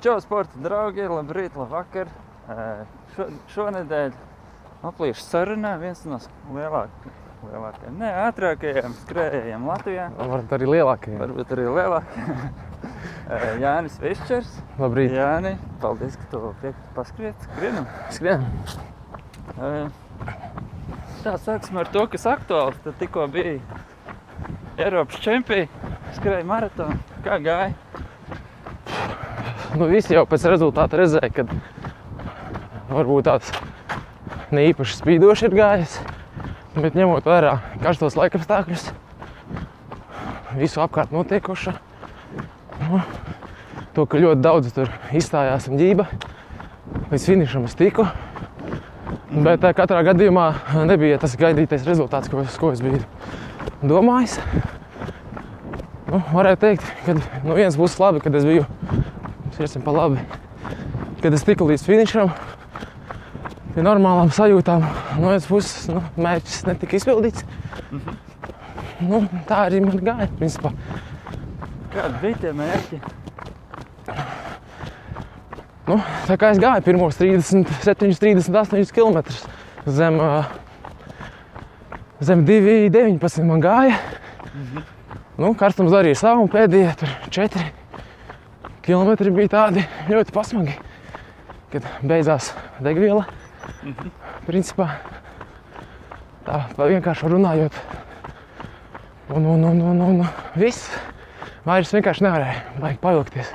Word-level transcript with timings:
Čau, 0.00 0.14
sporta 0.24 0.56
draugi! 0.64 1.04
Labrīt, 1.12 1.52
labvakar! 1.60 2.08
Šo, 3.12 3.26
šonadēļ 3.52 4.14
aplīšu 4.88 5.20
sarunā 5.26 5.74
viens 5.82 6.00
no 6.08 6.16
lielākajiem, 6.56 7.18
lielākajiem, 7.44 7.98
ne 8.00 8.12
ātrākajiem 8.22 8.94
skrējējiem 9.02 9.68
Latvijā. 9.68 10.06
Varbūt 10.16 10.56
arī 10.56 10.70
lielākie. 10.70 11.18
Varbūt 11.20 11.52
arī 11.52 11.68
lielākajiem. 11.76 12.40
Jānis 13.66 14.00
Višķers. 14.00 14.56
Labrīt. 14.80 15.12
Jāni, 15.18 15.52
paldies, 15.84 16.16
ka 16.16 16.32
tu 16.32 16.54
piekti 16.64 16.96
paskriet. 16.96 17.48
Skrienam. 17.50 17.92
Skrienam. 18.16 19.92
Tā 21.20 21.36
sāksim 21.44 21.76
ar 21.84 21.92
to, 21.92 22.08
kas 22.16 22.24
aktuāls. 22.38 22.80
Tad 22.86 22.96
tikko 23.04 23.28
bija 23.36 23.58
Eiropas 24.80 25.20
čempioni, 25.20 25.68
skrēja 26.16 26.48
maratonu. 26.48 26.96
Kā 27.20 27.36
gāja? 27.44 28.08
Nu, 29.78 29.86
visi 29.90 30.14
jau 30.16 30.24
pēc 30.28 30.44
rezultāta 30.50 30.98
redzēja, 30.98 31.30
ka 31.34 31.44
varbūt 32.90 33.28
tāds 33.28 33.52
ne 34.50 34.64
īpaši 34.70 34.96
spīdoši 34.98 35.46
ir 35.46 35.54
gājis. 35.60 35.98
Bet 36.74 36.94
ņemot 36.98 37.26
vērā 37.26 37.56
karstos 37.82 38.14
laikapstākļus, 38.18 38.88
visu 40.58 40.82
apkārt 40.82 41.10
notiekošo, 41.14 41.72
nu, 42.84 43.00
to, 43.94 44.04
ka 44.06 44.20
ļoti 44.22 44.42
daudz 44.44 44.70
tur 44.76 44.90
izstājās 45.18 45.66
un 45.70 45.78
ģība, 45.80 46.06
līdz 47.10 47.26
finišam 47.32 47.66
es 47.66 47.74
tiku. 47.78 48.06
Bet 49.30 49.62
eh, 49.66 49.74
katrā 49.78 50.00
gadījumā 50.06 50.46
nebija 50.90 51.18
tas 51.22 51.36
gaidītais 51.38 51.84
rezultāts, 51.86 52.30
ko, 52.30 52.42
es- 52.46 52.58
ko 52.58 52.72
es 52.74 52.82
biju 52.82 53.02
domājis. 53.86 54.38
Nu, 56.10 56.18
varētu 56.34 56.64
teikt, 56.64 56.86
ka 57.06 57.14
no 57.46 57.54
vienas 57.54 57.78
puses 57.78 57.98
labi, 58.02 58.22
kad 58.24 58.34
es 58.34 58.46
biju 58.46 58.64
Sirdsam 59.60 59.82
pa 59.84 59.92
labi. 59.92 60.22
Kad 61.20 61.34
es 61.36 61.42
tiku 61.44 61.66
līdz 61.68 61.82
finišam, 61.84 62.30
pie 63.74 63.82
normālām 63.84 64.30
sajūtām, 64.32 64.86
no 65.20 65.26
vienas 65.26 65.48
puses 65.50 65.82
nu, 65.92 66.00
mērķis 66.16 66.62
netika 66.64 66.96
izpildīts. 66.96 67.44
Nu, 69.04 69.18
tā 69.50 69.58
arī 69.66 69.82
man 69.84 70.00
gāja. 70.00 70.30
Principā. 70.38 70.70
Kādi 71.92 72.22
bija 72.22 72.38
tie 72.40 72.52
mērķi? 72.56 73.00
Nu, 75.90 75.98
tā 76.24 76.38
kā 76.40 76.54
es 76.54 76.60
gāju 76.62 76.86
pirmos 76.86 77.20
37, 77.20 78.16
38 78.16 78.94
km 78.96 79.20
zem, 79.98 80.16
zem 82.30 82.46
2,19 82.48 83.44
man 83.50 83.60
gāja. 83.66 84.00
Nu, 85.36 85.52
karstums 85.52 85.92
darīja 85.92 86.22
savu, 86.22 86.46
un 86.46 86.54
pēdējie 86.56 86.96
tur 87.04 87.14
4 87.36 87.68
km 88.90 89.30
bija 89.36 89.50
tādi 89.52 89.82
ļoti 90.10 90.32
pasmagi, 90.34 90.72
kad 91.70 91.84
beidzās 92.02 92.48
degviela. 92.82 93.22
Principā 94.48 94.88
tā 96.46 96.62
vienkārši 96.78 97.28
runājot. 97.30 97.74
Un, 99.30 99.46
un, 99.46 99.62
un, 99.68 99.78
un, 99.92 100.00
un 100.08 100.16
viss. 100.58 100.90
Vairs 101.62 101.92
vienkārši 101.94 102.24
nevarēja 102.26 102.60
baigi 102.80 102.98
pavilkties. 103.04 103.48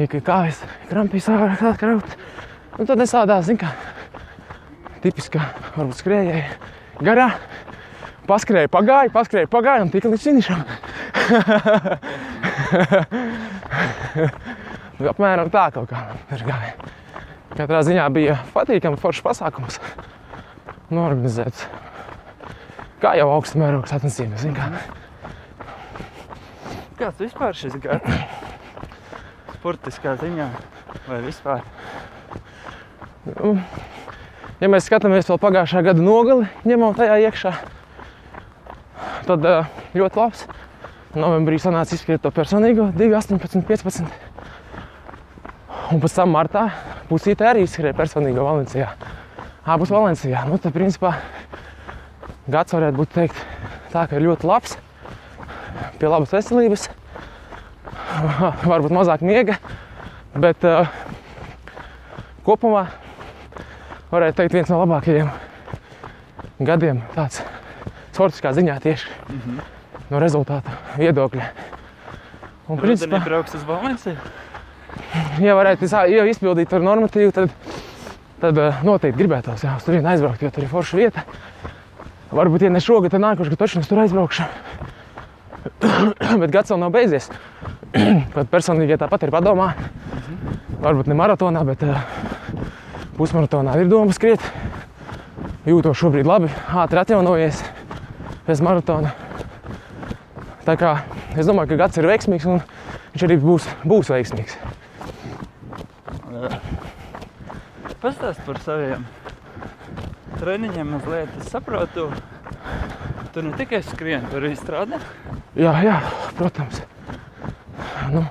Ja 0.00 0.06
kājas 0.10 0.58
krampīs 0.88 1.28
ārā 1.30 1.74
kraut. 1.78 2.10
Un 2.78 2.84
tad 2.88 2.98
nesādās, 2.98 3.46
zin 3.46 3.58
kā, 3.60 3.68
tipiskā, 5.04 5.42
varbūt 5.76 6.00
skrējēja 6.00 6.46
garā. 7.06 7.28
Paskrēja, 8.28 8.68
pagāja, 8.74 9.10
paskrēja, 9.14 9.48
pagāja 9.50 9.82
un 9.86 9.90
tika 9.94 10.10
līdz 10.10 10.24
finišam. 10.26 10.60
Nu, 14.98 15.06
Apmēram 15.12 15.50
tā 15.54 15.68
kaut 15.74 15.90
kā 15.92 16.00
tur 16.26 16.42
gāja. 16.48 16.72
Katrā 17.54 17.82
ziņā 17.86 18.06
bija 18.14 18.38
patīkami 18.54 18.98
foršs 18.98 19.22
pasākums. 19.22 19.78
Norganizēts. 20.90 21.66
Kā 22.98 23.12
jau 23.14 23.28
augsta 23.30 23.60
mēroga 23.60 23.90
sacensības, 23.92 24.42
zin 24.42 24.56
kā. 24.56 24.72
Kāds 26.98 27.22
vispār 27.22 27.54
šis 27.54 27.76
gads? 27.82 28.18
Sportiskā 29.54 30.16
ziņā 30.18 30.48
vai 31.06 31.20
vispār? 31.22 31.62
Ja 34.58 34.70
mēs 34.70 34.88
skatāmies 34.88 35.28
vēl 35.30 35.38
pagājušā 35.38 35.84
gada 35.86 36.02
nogali, 36.02 36.48
ņemam 36.66 36.96
tajā 36.98 37.20
iekšā, 37.28 37.52
tad 39.28 39.46
ā, 39.46 39.58
ļoti 39.94 40.18
labs. 40.18 40.46
Novembrī 41.18 41.60
sanāca 41.62 41.94
izskriet 41.94 42.24
to 42.24 42.32
personīgo 42.34 42.90
2, 42.96 43.12
18, 43.20 43.62
15. 43.68 44.27
Un 45.88 46.02
pēc 46.02 46.18
tam 46.18 46.34
martā 46.34 46.66
pusītē 47.08 47.46
arī 47.48 47.64
izskrēja 47.64 47.96
personīgo 47.96 48.44
Valencijā. 48.44 48.90
Abus 49.68 49.92
Valencijā. 49.92 50.42
Nu, 50.48 50.58
tad, 50.60 50.74
principā, 50.74 51.14
gads 52.48 52.76
varētu 52.76 53.00
būt 53.00 53.14
teikt 53.14 53.40
tā, 53.92 54.04
ka 54.04 54.18
ir 54.18 54.26
ļoti 54.26 54.48
labs, 54.48 54.76
pie 56.00 56.10
labas 56.10 56.34
veselības, 56.36 56.88
varbūt 58.72 58.94
mazāk 58.96 59.24
miega, 59.24 59.56
bet 60.36 60.64
uh, 60.68 60.88
kopumā 62.44 62.86
varētu 64.12 64.42
teikt 64.42 64.58
viens 64.58 64.72
no 64.72 64.82
labākajiem 64.82 65.32
gadiem 66.68 67.00
tāds 67.14 67.40
sportiskā 68.12 68.52
ziņā 68.56 68.76
tieši 68.82 69.08
no 70.10 70.20
rezultātu 70.20 70.72
viedokļa. 70.98 71.48
Un, 72.68 72.80
Rudenī 72.82 73.20
brauks 73.24 73.54
uz 73.56 73.64
Valenciju. 73.68 74.16
Ja 75.44 75.56
varētu 75.58 75.88
jau 75.88 76.26
izpildīt 76.28 76.72
ar 76.72 76.84
normatīvu, 76.84 77.32
tad, 77.36 77.54
tad 78.42 78.60
eh, 78.62 78.82
noteikti 78.86 79.18
gribētos 79.18 79.64
jā, 79.64 79.76
uz 79.78 79.86
turieni 79.86 80.12
aizbraukt, 80.12 80.42
jo 80.42 80.50
tur 80.54 80.66
ir 80.66 80.72
forša 80.72 81.00
vieta. 81.00 81.24
Varbūt, 82.28 82.66
ja 82.66 82.72
ne 82.72 82.80
šogad, 82.84 83.14
tad 83.14 83.24
nākošais 83.24 83.54
gadu 83.54 83.62
taču 83.62 83.80
es 83.80 83.88
tur 83.88 84.02
aizbraukšu. 84.02 84.44
Bet 86.42 86.52
gads 86.52 86.72
vēl 86.72 86.82
nav 86.82 86.92
beidzies. 86.92 87.30
Pat 88.34 88.50
personīgi 88.52 88.94
ja 88.94 89.00
tāpat 89.00 89.24
ir 89.24 89.32
padomā. 89.32 89.72
Varbūt 90.78 91.08
ne 91.10 91.16
maratonā, 91.18 91.64
bet 91.66 91.80
uh, 91.82 91.96
pusmaratonā 93.16 93.72
ir 93.80 93.88
doma 93.90 94.14
skriet. 94.14 94.44
Jūtos 95.66 95.98
šobrīd 95.98 96.28
labi, 96.28 96.52
ātri 96.70 97.00
atjaunojies 97.02 97.64
pēc 98.46 98.62
maratona. 98.62 99.10
Tā 100.68 100.76
kā 100.78 100.92
es 101.34 101.48
domāju, 101.48 101.72
ka 101.72 101.80
gads 101.82 101.98
ir 101.98 102.06
veiksmīgs 102.06 102.46
un 102.46 102.62
viņš 103.16 103.26
arī 103.26 103.40
būs, 103.42 103.66
būs 103.88 104.12
veiksmīgs. 104.14 104.54
Pastāst 107.98 108.38
par 108.46 108.60
saviem 108.62 109.02
treniņiem 110.38 110.92
mazliet. 110.94 111.32
Es 111.40 111.48
saprotu, 111.50 112.04
tu 113.34 113.42
ne 113.42 113.50
tikai 113.58 113.80
skrien, 113.82 114.22
tu 114.30 114.38
arī 114.38 114.52
strādā. 114.54 115.00
Jā, 115.58 115.72
jā, 115.82 115.96
protams. 116.38 116.78
Nu, 118.12 118.22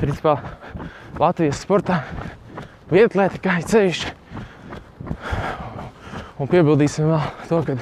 principā 0.00 0.34
Latvijas 1.20 1.62
sportā 1.62 2.00
vietlēta 2.90 3.38
kā 3.44 3.60
ir 3.60 3.68
ceļš. 3.70 4.02
Un 6.42 6.50
piebildīsim 6.50 7.06
vēl 7.06 7.28
to, 7.46 7.60
ka 7.68 7.76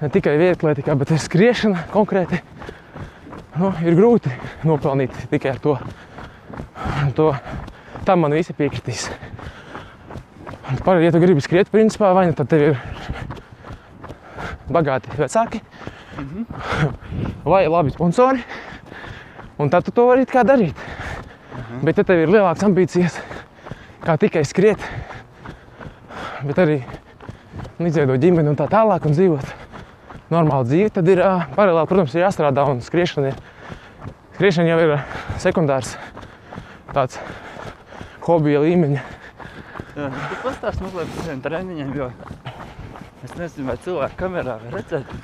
ne 0.00 0.10
tikai 0.14 0.38
vietlētikā, 0.40 0.96
bet 0.96 1.12
ir 1.12 1.20
skriešana 1.20 1.90
konkrēti. 1.92 2.40
Nu, 3.60 3.74
ir 3.84 4.00
grūti 4.00 4.32
nopelnīt 4.64 5.26
tikai 5.28 5.52
ar 5.52 5.60
to. 5.60 5.76
to. 7.18 7.34
Tam 8.08 8.24
man 8.24 8.32
visi 8.32 8.56
piekritīs. 8.56 9.10
Par, 10.70 11.00
ja 11.02 11.10
tu 11.10 11.18
gribi 11.18 11.42
skriet, 11.42 11.70
principā, 11.72 12.12
vai 12.14 12.28
nu 12.30 12.34
tad 12.38 12.50
tev 12.50 12.62
ir 12.62 12.76
bagāti 14.70 15.10
vecāki, 15.18 15.60
vai 17.42 17.64
labi 17.66 17.90
sponsori. 17.94 18.44
Un 19.60 19.68
tad 19.72 19.84
tu 19.84 19.92
to 19.92 20.06
vari 20.08 20.28
kā 20.30 20.44
darīt. 20.46 20.78
Bet, 21.82 21.98
ja 21.98 22.04
tev 22.06 22.22
ir 22.22 22.30
lielākas 22.30 22.64
ambīcijas, 22.68 23.18
kā 24.04 24.16
tikai 24.20 24.44
skriet, 24.48 24.80
bet 26.46 26.62
arī 26.62 26.78
izveidot 27.82 28.22
ģimeni 28.22 28.52
un 28.52 28.58
tā 28.58 28.68
tālāk, 28.70 29.04
un 29.08 29.16
dzīvot 29.16 29.52
normālu 30.30 30.68
dzīvi, 30.70 30.94
tad 30.94 31.08
ir 31.10 31.22
ā, 31.26 31.34
paralēli, 31.56 31.90
protams, 31.90 32.14
ir 32.14 32.24
jāstrādā. 32.24 32.64
Un 32.70 32.82
skriešana, 32.84 33.32
ir, 33.32 34.12
skriešana 34.38 34.70
jau 34.70 34.82
ir 34.86 34.94
sekundārs 35.42 35.96
tāds 36.94 37.18
hobija 38.24 38.62
līmeņa. 38.62 39.19
Jā, 39.96 40.06
tu 40.14 40.36
pastāst 40.44 40.82
mazliet 40.84 41.08
par 41.10 41.24
saviem 41.24 41.40
treniņiem, 41.44 41.94
jo 41.98 42.10
es 43.26 43.32
nezinu, 43.36 43.66
vai 43.70 43.76
cilvēki 43.84 44.18
kamerā 44.20 44.56
var 44.62 44.76
redzēt. 44.78 45.14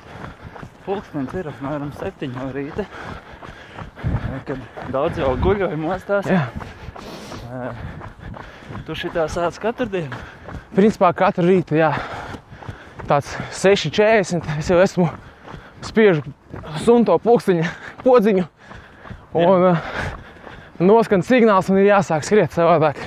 Pulkstenis 0.87 1.35
ir 1.39 1.49
apmēram 1.51 1.91
7 1.95 2.33
no 2.35 2.47
rīta, 2.55 2.85
kad 4.47 4.91
daudz 4.93 5.19
jau 5.21 5.31
guļoja 5.43 5.79
mostās. 5.79 6.27
Jā. 6.27 6.45
Tu 8.87 8.95
šitā 8.95 9.27
sāc 9.31 9.57
katru 9.63 9.87
dienu. 9.91 10.19
Principā 10.75 11.13
katru 11.15 11.47
rītu, 11.47 11.79
jā, 11.79 11.93
tāds 13.07 13.33
6,40. 13.55 14.51
Es 14.59 14.71
jau 14.71 14.79
esmu 14.83 15.07
spiežu 15.87 16.23
sunto 16.83 17.15
pulksteņa 17.23 17.71
podziņu. 18.03 18.45
Un, 19.37 19.65
ā, 19.71 19.73
noskan 20.79 21.23
signāls 21.25 21.71
un 21.71 21.79
ir 21.81 21.91
jāsāk 21.91 22.23
skriet 22.27 22.55
savādāk. 22.55 22.99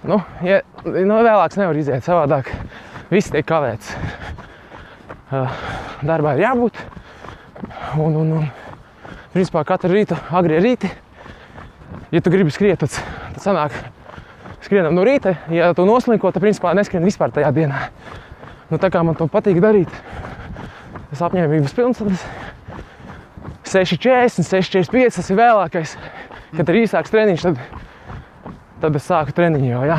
Nu, 0.00 0.16
ja, 0.46 0.62
nu 0.84 1.18
vēlāks 1.20 1.58
nevar 1.60 1.76
iziet 1.76 2.06
savādāk. 2.06 2.48
Viss 3.10 3.32
tiek 3.32 3.44
kavēts. 3.44 3.90
Uh, 5.30 5.60
darbā 6.06 6.36
ir 6.38 6.46
jābūt. 6.46 6.78
Un, 8.00 8.16
un, 8.16 8.30
un 8.40 8.46
principā 9.34 9.62
katru 9.68 9.92
rītu, 9.92 10.16
agri 10.32 10.60
rīti, 10.62 10.88
ja 12.14 12.22
tu 12.24 12.32
gribi 12.32 12.52
skriet, 12.54 12.80
tad, 12.80 12.96
tad 13.34 13.42
sanāk 13.44 13.76
skrienam 14.64 14.96
no 14.96 15.04
rīta. 15.04 15.36
Ja 15.52 15.72
tu 15.76 15.84
noslinko, 15.88 16.32
tad 16.32 16.44
principā 16.46 16.72
neskrien 16.78 17.04
vispār 17.04 17.34
tajā 17.34 17.52
dienā. 17.56 17.84
Nu, 18.70 18.78
tā 18.80 18.88
kā 18.94 19.02
man 19.04 19.18
to 19.18 19.26
patīk 19.28 19.60
darīt, 19.60 19.90
tas 21.10 21.24
apņēmības 21.26 21.76
pilns, 21.76 22.00
tad 22.00 22.14
es 22.14 22.24
6,40, 23.70 24.46
6,45 24.46 25.18
tas 25.18 25.30
ir 25.30 25.38
vēlākais. 25.38 25.94
Kad 26.56 26.70
ir 26.70 26.80
īsāks 26.84 27.12
treniņš, 27.12 27.46
tad, 27.46 27.84
tad 28.80 28.96
es 28.96 29.06
sāku 29.08 29.34
treniņu 29.36 29.70
jau. 29.70 29.82
Jā. 29.88 29.98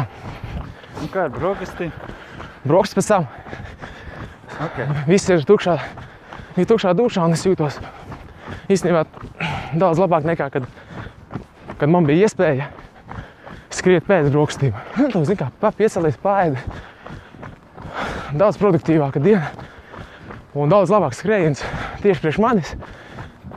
Un 1.02 1.10
kā 1.14 1.26
ar 1.28 1.34
brokastīm? 1.34 1.92
Broks 2.68 2.94
pēc 2.98 3.08
tam. 3.10 3.28
Okay. 4.62 4.86
Viss 5.08 5.30
ir 5.34 5.42
tukšā, 5.48 5.78
ir 6.62 6.68
tukšā 6.70 6.92
dušā 6.98 7.24
un 7.26 7.34
es 7.34 7.46
jūtos 7.48 7.80
īstenībā 8.72 9.06
daudz 9.80 10.00
labāk 10.02 10.28
nekā 10.28 10.50
kad, 10.54 10.68
kad 11.80 11.90
man 11.90 12.06
bija 12.06 12.28
iespēja 12.28 12.68
skriet 13.74 14.06
pēc 14.06 14.30
brokastīm. 14.34 14.76
Nu, 15.00 15.10
tu 15.10 15.24
zini, 15.26 15.40
kā 15.40 15.50
pa- 15.62 15.74
piecelies 15.74 16.20
pāri. 16.22 16.60
Daudz 18.38 18.60
produktīvāka 18.62 19.20
diena 19.24 19.50
un 20.56 20.70
daudz 20.72 20.92
labāks 20.94 21.24
skrējiens 21.24 21.64
tieši 22.04 22.22
priekš 22.24 22.40
manis. 22.44 22.76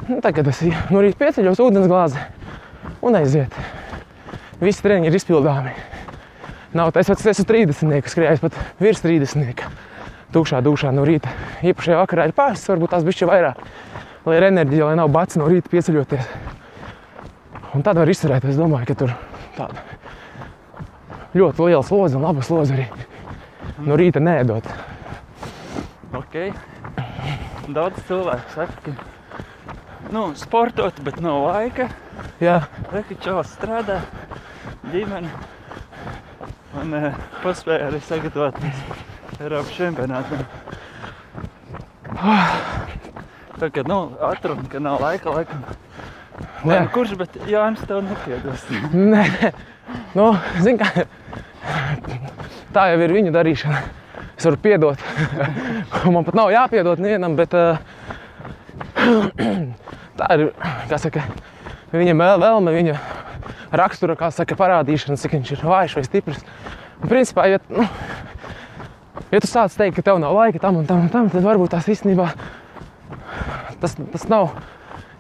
Nu, 0.09 0.21
tagad 0.25 0.49
es 0.51 0.63
no 0.93 1.03
rīta 1.05 1.21
pieceļos 1.21 1.61
ūdens 1.65 1.91
glāzi 1.91 2.23
un 3.05 3.17
aiziet. 3.21 3.55
Visi 4.65 4.85
treniņi 4.85 5.11
ir 5.11 5.19
izpildāmi. 5.19 5.75
Nav 6.75 6.91
tā, 6.95 7.03
es 7.05 7.11
pats 7.11 7.27
esmu 7.35 7.45
30, 7.51 8.09
skrējis 8.11 8.43
pat 8.43 8.57
virs 8.83 9.03
30. 9.05 9.61
Tukšā 10.35 10.63
dušā 10.65 10.91
no 10.95 11.05
rīta. 11.07 11.31
Īpašajā 11.63 12.01
vakarā 12.01 12.27
ir 12.27 12.35
pāris, 12.35 12.65
varbūt 12.71 12.95
tās 12.97 13.05
bišķi 13.07 13.29
vairāk. 13.31 13.61
Lai 14.25 14.39
ir 14.41 14.49
enerģija, 14.49 14.89
lai 14.89 14.99
nav 14.99 15.13
bats 15.15 15.39
no 15.39 15.47
rīta 15.51 15.71
pieceļoties. 15.71 16.33
Un 17.75 17.85
tad 17.85 17.99
var 18.01 18.11
izturēt, 18.11 18.47
es 18.49 18.59
domāju, 18.59 18.89
ka 18.91 18.99
tur 19.05 19.15
tāda 19.59 19.83
ļoti 21.35 21.67
liela 21.67 21.83
slodze 21.87 22.19
un 22.19 22.25
laba 22.27 22.43
slodze 22.47 22.77
arī 22.77 22.85
no 23.85 23.99
rīta 23.99 24.23
nēdot. 24.23 24.69
Okay. 26.15 26.53
Daudz 27.75 27.99
cilvēku 28.07 28.55
saka, 28.55 28.77
ka 28.85 30.13
nu, 30.15 30.29
sportot, 30.39 31.01
bet 31.03 31.19
nav 31.25 31.41
laika. 31.49 31.89
Jā, 32.43 32.61
Rekačovs 32.93 33.55
strādā, 33.57 34.01
ģimene. 34.93 35.31
Un 36.83 36.95
uh, 36.99 37.11
paspēja 37.45 37.89
arī 37.89 38.01
sagatavoties 38.03 38.81
Eiropas 39.41 39.73
čempionātam. 39.77 40.43
Tā 43.55 43.69
kā 43.75 43.85
nu, 43.87 43.99
atrunu, 44.27 44.67
ka 44.71 44.81
nav 44.83 45.01
laika, 45.03 45.31
laikam. 45.35 45.63
Lai 46.65 46.79
Jā. 46.79 46.85
nu 46.87 46.91
kurš, 46.95 47.15
bet 47.21 47.37
Jānis 47.51 47.85
tev 47.87 48.01
nepiedos. 48.07 48.65
Nē, 48.95 49.53
nu, 50.17 50.31
zini, 50.65 50.79
kā 50.81 51.05
tā 52.75 52.89
jau 52.91 53.01
ir 53.05 53.15
viņa 53.15 53.35
darīšana. 53.35 53.83
Es 54.35 54.47
varu 54.49 54.59
piedot. 54.65 55.03
Man 56.11 56.25
pat 56.27 56.35
nav 56.39 56.51
jāpiedod 56.51 57.03
nevienam, 57.03 57.37
bet 57.39 57.55
uh, 57.55 57.79
tā 60.19 60.31
ir 60.35 60.49
kā 60.91 60.99
saka, 60.99 61.23
viņa 61.95 62.17
vēl- 62.19 62.41
vēlme, 62.43 62.75
viņa 62.81 62.97
rakstura, 63.81 64.17
kā 64.19 64.31
saka, 64.35 64.57
parādīšana, 64.59 65.19
cik 65.21 65.37
viņš 65.39 65.55
ir 65.57 65.65
vājš 65.67 65.97
vai 65.99 66.05
stiprs. 66.07 66.45
Un, 67.01 67.09
principā, 67.11 67.47
ja, 67.51 67.61
nu, 67.73 67.87
ja 69.33 69.41
tu 69.43 69.51
sāc 69.51 69.75
teikt, 69.77 69.99
ka 69.99 70.07
tev 70.11 70.21
nav 70.23 70.37
laika 70.37 70.63
tam 70.63 70.81
un 70.81 70.89
tam 70.89 71.07
un 71.07 71.11
tam, 71.13 71.31
tad 71.33 71.45
varbūt 71.47 71.75
tās 71.75 71.91
īstenībā 71.91 72.31
tas, 73.81 73.97
tas 74.13 74.29
nav 74.31 74.55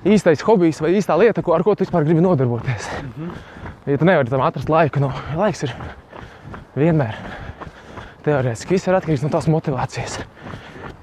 īstais 0.05 0.45
hobijs 0.45 0.81
vai 0.85 0.95
īstā 0.99 1.17
lieta, 1.21 1.43
ko, 1.45 1.55
ar 1.57 1.65
ko 1.67 1.75
tu 1.75 1.85
vispār 1.85 2.07
gribi 2.07 2.25
nodarboties. 2.25 2.89
Ja 3.89 3.99
tu 4.01 4.09
nevari 4.09 4.31
tam 4.33 4.45
atrast 4.45 4.71
laiku, 4.73 5.03
nu, 5.03 5.11
laiks 5.37 5.67
ir 5.67 5.75
vienmēr. 6.79 7.19
Teorētiski 8.25 8.77
viss 8.77 8.89
ir 8.89 8.97
atkarīgs 8.97 9.25
no 9.25 9.33
tās 9.33 9.49
motivācijas. 9.53 10.23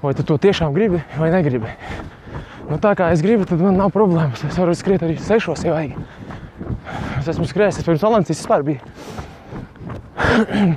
Vai 0.02 0.16
tu 0.18 0.24
to 0.26 0.38
tiešām 0.42 0.74
gribi 0.74 0.98
vai 1.18 1.30
negribi. 1.30 1.70
Nu, 2.66 2.78
tā 2.82 2.94
kā 2.98 3.12
es 3.14 3.22
gribu, 3.22 3.46
tad 3.46 3.62
man 3.62 3.78
nav 3.78 3.92
problēmas. 3.94 4.42
Es 4.48 4.58
varu 4.58 4.74
skriet 4.78 5.02
arī 5.06 5.18
sešos, 5.20 5.62
ja 5.66 5.76
vajag. 5.76 5.94
Es 7.20 7.28
esmu 7.32 7.46
skrējis, 7.48 7.80
es 7.80 7.86
pirms 7.86 8.02
Valencijas 8.02 8.42
vispār 8.42 8.64
biju. 8.66 8.80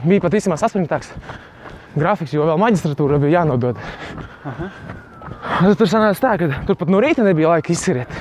bija 0.09 0.23
pat 0.23 0.37
īstenībā 0.37 0.57
saspringtāks 0.61 1.11
grafiks, 1.95 2.33
jo 2.35 2.45
vēl 2.47 2.59
maģistratūra 2.61 3.19
bija 3.23 3.39
jānodod. 3.41 3.79
Nu, 5.63 5.73
Tur 5.77 5.89
sanāca 5.89 6.21
tā, 6.21 6.33
ka 6.41 6.63
tur 6.67 6.77
pat 6.79 6.91
no 6.91 6.99
rīta 7.03 7.25
nebija 7.25 7.53
laika 7.55 7.73
izskriet. 7.73 8.11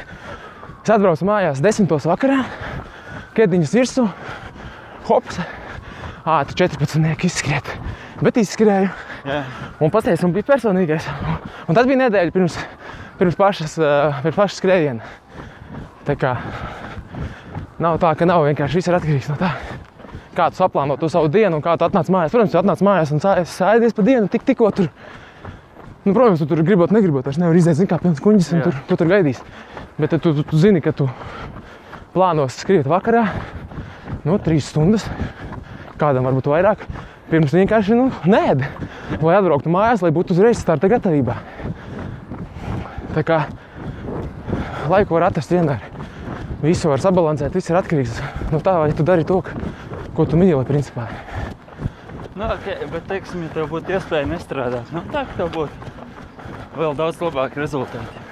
Es 0.85 0.93
atbraucu 0.93 1.27
mājās 1.27 1.63
desmitos 1.65 2.07
vakarā, 2.09 2.43
kēdiņas 3.37 3.75
virsū, 3.75 4.05
hops, 5.09 5.41
ātri 6.29 6.61
14 6.65 7.27
izskriet. 7.29 7.73
Bet 8.23 8.39
izskrēju 8.39 8.93
Jā, 9.25 9.41
un 9.81 9.91
pateicu, 9.93 10.27
man 10.27 10.35
bija 10.37 10.47
personīgais. 10.53 11.07
Un 11.65 11.77
tas 11.77 11.87
bija 11.89 12.03
nedēļa 12.05 12.33
pirms, 12.35 12.59
pirms, 13.17 13.39
pašas, 13.41 13.79
pirms 14.21 14.37
pašas 14.37 14.61
skrējiena. 14.61 15.13
Tā 16.05 16.17
kā 16.21 16.35
nav 17.83 17.99
tā, 18.03 18.13
ka 18.19 18.29
nav 18.29 18.45
vienkārši 18.47 18.81
viss 18.81 18.91
ir 18.91 18.97
atkarīgs 18.99 19.29
no 19.33 19.37
tā. 19.41 19.51
Kā 20.35 20.49
tu 20.51 20.59
saplāno 20.59 20.97
to 20.99 21.09
savu 21.11 21.31
dienu 21.31 21.61
un 21.61 21.63
kā 21.63 21.77
tu 21.79 21.87
atnāc 21.87 22.11
mājās. 22.11 22.33
Protams, 22.35 22.53
tu 22.55 22.59
atnāc 22.59 22.83
mājās 22.83 23.13
un 23.15 23.23
sēdies 23.23 23.95
pa 23.95 24.07
dienu 24.07 24.31
tik, 24.31 24.47
tikko 24.47 24.71
tur. 24.75 24.91
Nu, 26.05 26.13
protams, 26.13 26.43
tu 26.43 26.49
tur 26.51 26.61
gribot, 26.67 26.91
negribot, 26.93 27.27
es 27.31 27.39
nevaru 27.41 27.57
iziet, 27.57 27.79
zini, 27.79 27.89
kā 27.89 27.97
pilns 28.03 28.21
kuņģis 28.21 28.51
un 28.53 28.59
Jā. 28.61 28.65
tur, 28.67 28.81
tu 28.91 28.99
tur 29.01 29.09
gaidīs. 29.09 29.41
Bet 29.97 30.13
tu, 30.13 30.19
tu, 30.21 30.45
tu 30.45 30.61
zini, 30.61 30.83
ka 30.85 30.93
tu 30.93 31.07
plānos 32.13 32.59
skriet 32.61 32.91
vakarā, 32.91 33.23
no 34.29 34.37
trīs 34.43 34.69
stundas, 34.69 35.07
kādam 35.97 36.29
varbūt 36.29 36.51
vairāk. 36.53 36.85
Pirms 37.31 37.57
vienkārši 37.57 37.97
nu, 37.97 38.11
nē, 38.29 38.45
lai 39.23 39.39
atbrauktu 39.39 39.73
mājās, 39.73 40.05
lai 40.05 40.13
būtu 40.13 40.37
uzreiz 40.37 40.61
starta 40.61 40.93
gatavībā. 40.93 41.39
Tā 43.17 43.25
kā 43.25 43.45
laiku 44.93 45.17
var 45.17 45.31
atrast 45.31 45.57
vienmēr. 45.57 45.94
Visu 46.63 46.89
var 46.89 47.03
sabalansēt, 47.03 47.55
viss 47.55 47.71
ir 47.71 47.79
atkarīgs 47.81 48.21
no 48.53 48.61
tā, 48.63 48.77
vai 48.81 48.93
tu 48.97 49.05
dari 49.07 49.27
to, 49.29 49.41
ko 50.15 50.27
tu 50.29 50.39
mīli. 50.41 50.63
Principā. 50.69 51.09
nu, 52.35 52.45
okay, 52.47 52.87
bet 52.91 53.07
teiksim, 53.11 53.43
ja 53.47 53.51
tev 53.55 53.69
būtu 53.73 53.95
iespēja 53.97 54.27
nestrādāt, 54.31 54.91
nu 54.95 55.03
tā, 55.13 55.27
tev 55.37 55.51
būtu 55.55 55.73
vēl 56.79 56.97
daudz 56.99 57.21
labāki 57.23 57.63
rezultāti. 57.63 58.23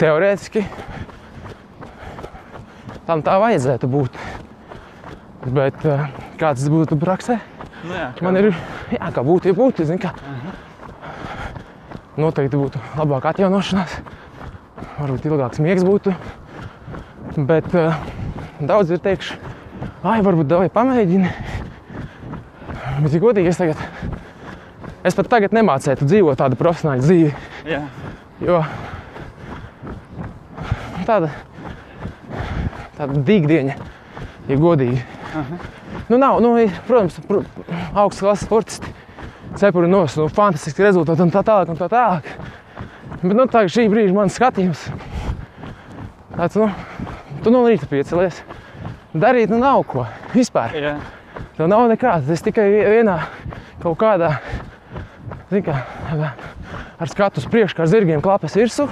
Teorētiski 0.00 0.64
tam 3.06 3.22
tā 3.26 3.36
vajadzētu 3.42 3.90
būt. 3.90 4.18
Bet 5.50 5.84
eh, 5.88 6.02
kā 6.38 6.52
tas 6.54 6.66
būtu 6.70 6.98
praksē? 7.00 7.40
Nu, 7.82 7.94
jā, 7.96 8.10
kā 8.16 8.26
Man 8.26 8.38
ir 8.38 8.50
jā, 8.52 9.08
kā 9.14 9.24
būtu, 9.24 9.50
ja 9.50 9.56
būtu. 9.56 9.86
zini 9.88 10.02
Kā. 10.02 10.12
Noteikti 12.18 12.58
būtu 12.58 12.80
labāka 12.98 13.30
atjaunošanās, 13.30 13.94
varbūt 14.98 15.28
ilgāks 15.30 15.62
miegs 15.62 15.86
būtu. 15.86 16.14
Bet 17.36 17.70
uh, 17.78 17.94
daudz 18.58 18.90
ir 18.90 19.02
teikuši, 19.04 19.38
ah, 20.02 20.18
varbūt 20.26 20.50
davai 20.50 20.70
pamēģini. 20.74 21.30
Bet, 23.00 23.14
ja 23.14 23.22
godīgi, 23.22 23.52
es 23.52 23.60
tagad, 23.60 23.80
es 25.06 25.16
pat 25.16 25.30
tagad 25.30 25.54
nemācētu 25.56 26.08
dzīvot 26.10 26.40
tādu 26.42 26.58
profesionālu 26.60 27.06
dzīvi. 27.06 27.34
Jā, 27.70 27.84
Jo 28.40 28.62
tāda, 31.10 31.30
tāda 32.98 33.22
dīgdiņa, 33.26 33.76
ja 34.50 34.58
godīgi. 34.60 35.00
Nu, 36.10 36.18
nav, 36.18 36.40
nu, 36.42 36.54
ir, 36.60 36.72
protams, 36.86 37.18
pr 37.26 37.42
augsts 37.98 38.22
klases 38.22 38.46
sportisti. 38.46 38.89
Cepuri 39.60 39.90
nos, 39.92 40.14
nu, 40.16 40.24
fantastiski 40.32 40.80
rezultāti 40.86 41.20
un 41.20 41.30
tā 41.34 41.42
tālāk 41.44 41.68
un 41.68 41.76
tā 41.76 41.88
tālāk. 41.92 42.28
Bet, 43.20 43.34
nu, 43.36 43.44
tā 43.50 43.66
šī 43.68 43.84
brīža 43.92 44.14
mans 44.16 44.38
skatījums. 44.38 44.86
Tāds, 46.32 46.56
nu, 46.56 46.70
tu 47.44 47.52
no 47.52 47.66
rīta 47.66 47.88
piecelies. 47.90 48.38
Darīt, 49.12 49.52
nu, 49.52 49.58
nav 49.60 49.82
ko. 49.90 50.06
Vispār. 50.32 50.72
jā. 50.80 50.94
Tev 51.58 51.68
nav 51.68 51.84
nekā. 51.92 52.14
Es 52.32 52.40
tikai 52.46 52.70
vie- 52.72 52.86
vienā 52.88 53.18
kaut 53.82 53.98
kādā, 54.00 54.30
kā, 55.50 55.76
ar 57.00 57.08
skatu 57.12 57.42
uz 57.42 57.48
priekšu, 57.50 57.76
kā 57.76 57.84
ar 57.84 57.90
zirgiem 57.92 58.22
klapes 58.24 58.56
virsū. 58.56 58.88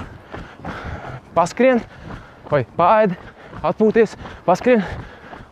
Paskrien, 1.33 1.81
vai 2.51 2.65
pāēdi, 2.77 3.17
atpūties, 3.63 4.13
paskrien, 4.45 4.83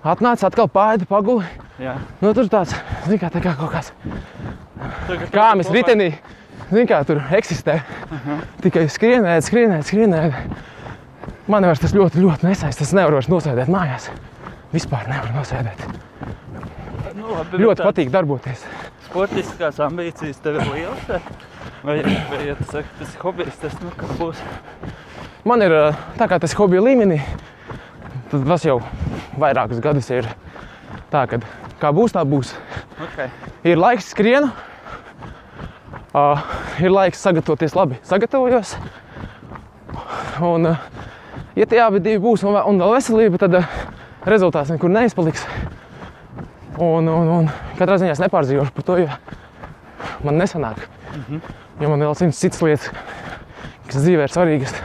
atnāc, 0.06 0.44
atkal 0.46 0.70
pāēdi, 0.70 1.08
paguli. 1.10 1.46
Jā. 1.82 1.96
Nu, 2.22 2.34
tur 2.34 2.48
tāds, 2.52 2.74
zin 3.08 3.20
kā, 3.22 3.30
tā 3.34 3.42
kā 3.44 3.54
kaut 3.58 3.72
kāds 3.76 3.92
kāmis 5.34 5.68
labāk- 5.70 5.78
ritenī. 5.78 6.10
zini, 6.72 6.88
kā 6.90 7.02
tur 7.08 7.22
eksistē. 7.32 7.80
Tikai 8.62 8.88
skrienēt, 8.92 9.46
skrienēt, 9.48 9.86
skrienēt. 9.88 10.34
Man 11.48 11.64
vairs 11.64 11.80
tas 11.80 11.94
ļoti, 11.96 12.20
ļoti 12.24 12.44
nesaist. 12.50 12.82
Es 12.82 12.92
nevaru 12.94 13.20
vairs 13.22 13.30
nosēdēt 13.32 13.70
mājās. 13.72 14.10
Vispār 14.74 15.08
nevaru 15.08 15.34
nosēdēt. 15.38 15.86
Nu, 17.16 17.30
labi, 17.34 17.58
Ļoti 17.64 17.86
patīk 17.88 18.10
darboties. 18.12 18.66
Sportiskās 19.08 19.80
ambīcijas 19.80 20.42
tev 20.44 20.60
ir 20.60 20.68
lielas. 20.74 21.06
vai? 21.08 21.22
Vai, 21.84 21.96
vai 22.30 22.42
ja 22.50 22.56
tu 22.60 22.66
saki, 22.68 22.90
tas 23.00 23.14
ir 23.16 23.22
hobijs, 23.24 23.56
tas 23.62 23.74
nu, 23.80 23.90
kā 23.96 24.10
būs. 24.20 24.42
Man 25.48 25.62
ir 25.64 25.72
ā, 25.72 25.86
tā 26.20 26.28
kā 26.28 26.40
tas 26.44 26.54
hobija 26.60 26.82
līmenī, 26.84 27.22
tad 28.32 28.44
tas 28.50 28.66
jau 28.68 28.82
vairākus 29.40 29.80
gadus 29.80 30.10
ir 30.12 30.28
tā, 31.12 31.26
ka 31.30 31.40
kā 31.82 31.92
būs, 31.96 32.16
tā 32.16 32.24
būs. 32.28 32.54
Okay. 33.10 33.30
Ir 33.68 33.80
laiks 33.80 34.12
skrienu, 34.14 34.50
uh, 36.14 36.46
ir 36.82 36.94
laiks 36.94 37.22
sagatavoties 37.24 37.76
labi. 37.78 38.00
Sagatavojos. 38.08 38.76
Un, 40.44 40.70
uh, 40.72 40.78
ja 41.58 41.66
tie 41.70 41.82
abi 41.84 42.18
būs 42.22 42.46
un, 42.46 42.56
vēl- 42.58 42.68
un 42.70 42.82
vēl 42.82 42.96
veselība, 42.98 43.42
tad 43.42 43.58
uh, 43.60 43.78
rezultāts 44.28 44.72
nekur 44.74 44.92
neizpaliks. 44.94 45.46
Un, 46.78 47.08
un, 47.10 47.30
un 47.40 47.48
katrā 47.80 47.98
ziņā 47.98 48.14
es 48.14 48.22
nepārdzīvošu 48.22 48.74
par 48.76 48.86
to, 48.86 49.00
jo 49.02 49.10
man 50.26 50.38
nesanāk. 50.38 50.84
Jo 51.82 51.90
man 51.90 52.02
ir 52.02 52.10
vēl 52.10 52.18
simts 52.20 52.42
citas 52.42 52.62
lietas, 52.62 52.92
kas 53.88 54.04
dzīvē 54.04 54.28
ir 54.28 54.34
svarīgas 54.34 54.76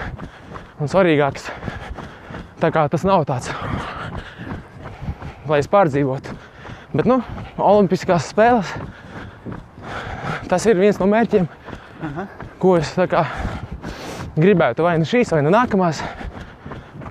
un 0.80 0.88
svarīgākas. 0.88 1.50
Tā 2.62 2.70
kā 2.72 2.86
tas 2.88 3.04
nav 3.04 3.26
tāds, 3.28 3.50
lai 5.48 5.60
es 5.62 5.70
pārdzīvotu. 5.70 6.34
Bet, 6.92 7.08
nu, 7.08 7.20
Olimpiskās 7.56 8.28
spēles 8.32 8.68
tas 10.50 10.66
ir 10.68 10.76
viens 10.76 10.98
no 11.00 11.06
mērķiem, 11.08 11.46
ko 12.60 12.76
es 12.78 12.92
kā 13.08 13.24
gribētu 14.36 14.84
vai 14.84 14.98
nu 15.00 15.08
šīs, 15.08 15.32
vai 15.32 15.40
nu 15.44 15.52
nākamās 15.52 16.02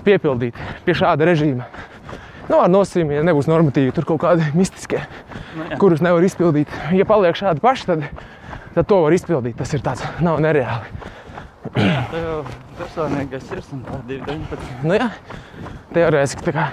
piepildīt 0.05 0.57
pie 0.85 0.95
šāda 0.97 1.25
režīma. 1.29 1.65
Nu, 2.51 2.59
ar 2.59 2.69
nosacījumu, 2.71 3.15
ja 3.15 3.23
nebūs 3.25 3.47
normatīvi, 3.49 3.93
tur 3.95 4.05
kaut 4.09 4.21
kādi 4.25 4.47
mistiskie, 4.57 5.01
Nu, 5.51 5.65
jā. 5.67 5.77
kurus 5.81 5.99
nevar 6.03 6.23
izpildīt. 6.23 6.71
Ja 6.95 7.05
paliek 7.07 7.35
šādi 7.35 7.59
paši, 7.63 7.87
tad, 7.89 8.05
tad 8.75 8.87
to 8.87 9.01
var 9.03 9.15
izpildīt. 9.15 9.57
Tas 9.59 9.73
ir 9.75 9.83
tāds, 9.83 10.03
nav 10.23 10.39
nereāli. 10.43 11.09
Jā, 11.75 12.03
tev 12.11 12.47
personīgais 12.79 13.51
ir 13.53 13.61
un 13.75 13.83
tā 13.85 13.99
219. 14.09 14.71
Nu, 14.87 14.95
jā, 14.97 15.09
teorētiski 15.95 16.47
tā 16.47 16.53
kā 16.55 16.65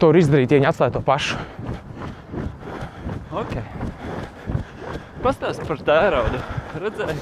to 0.00 0.12
var 0.12 0.20
izdarīt, 0.20 0.52
ja 0.52 0.60
viņi 0.60 0.70
atstāja 0.70 0.94
to 0.96 1.02
pašu. 1.04 1.38
Ok. 3.38 3.58
Pastāst 5.24 5.64
par 5.68 5.82
tēraudu. 5.84 6.40
Redzēju, 6.78 7.18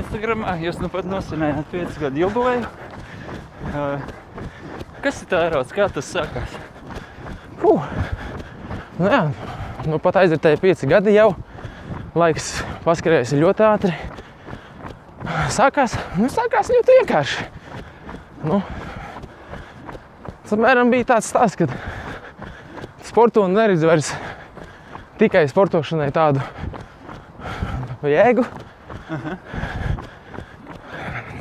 Instagramā 0.00 0.56
jūs 0.64 0.80
nu 0.82 0.90
pat 0.92 1.08
nosvinējāt 1.08 1.70
5 1.74 2.02
gadu 2.06 2.24
jubileju. 2.24 2.66
Uh, 3.72 4.02
Kas 5.02 5.16
ir 5.18 5.32
tērauds? 5.32 5.72
Kā 5.74 5.88
tas 5.90 6.06
sākās? 6.06 6.52
Puh. 7.58 7.82
Nu, 9.00 9.08
jā, 9.10 9.22
nu, 9.90 9.98
pat 10.02 10.20
aizvērtēja 10.20 10.60
pieci 10.62 10.86
gadi 10.86 11.16
jau. 11.16 11.32
Laiks 12.14 12.52
paskrējis 12.84 13.32
ļoti 13.34 13.64
ātri. 13.66 13.96
Sākās, 15.50 15.96
nu, 16.20 16.30
sākās 16.30 16.70
ļoti 16.70 17.00
vienkārši. 17.00 17.48
Nu, 18.46 18.60
apmēram 20.56 20.90
bija 20.92 21.14
tāds 21.14 21.30
stāsts, 21.32 21.58
ka 21.58 21.68
sporto 23.06 23.44
neredzu 23.50 23.88
vairs 23.90 24.12
tikai 25.20 25.44
sportošanai 25.50 26.10
tādu 26.14 26.42
jēgu. 28.08 28.44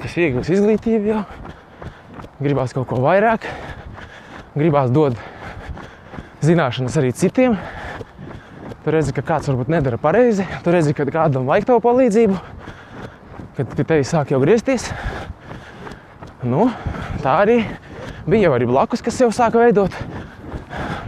Tas 0.01 0.17
iegūst 0.17 0.51
izglītību 0.53 1.11
jau. 1.11 1.21
Gribās 2.41 2.73
kaut 2.75 2.87
ko 2.89 2.99
vairāk. 3.03 3.45
Gribās 4.57 4.91
dot 4.91 5.17
zināšanas 6.45 6.97
arī 6.99 7.13
citiem. 7.15 7.57
Tu 8.81 8.93
redzi, 8.93 9.13
ka 9.13 9.21
kāds 9.25 9.49
varbūt 9.49 9.69
nedara 9.69 9.99
pareizi. 10.01 10.47
Tu 10.65 10.73
redzi, 10.73 10.95
ka 10.97 11.05
kādam 11.05 11.45
vajag 11.49 11.69
tavu 11.69 11.83
palīdzību. 11.85 12.39
Kad 13.57 13.75
pie 13.77 13.85
tevis 13.85 14.09
sāk 14.09 14.33
jau 14.33 14.41
griezties. 14.41 14.89
Nu, 16.41 16.71
tā 17.21 17.35
arī 17.43 17.59
bija 18.31 18.47
jau 18.47 18.55
arī 18.55 18.67
blakus, 18.69 19.03
kas 19.03 19.19
jau 19.19 19.29
sāka 19.35 19.59
veidot. 19.59 19.95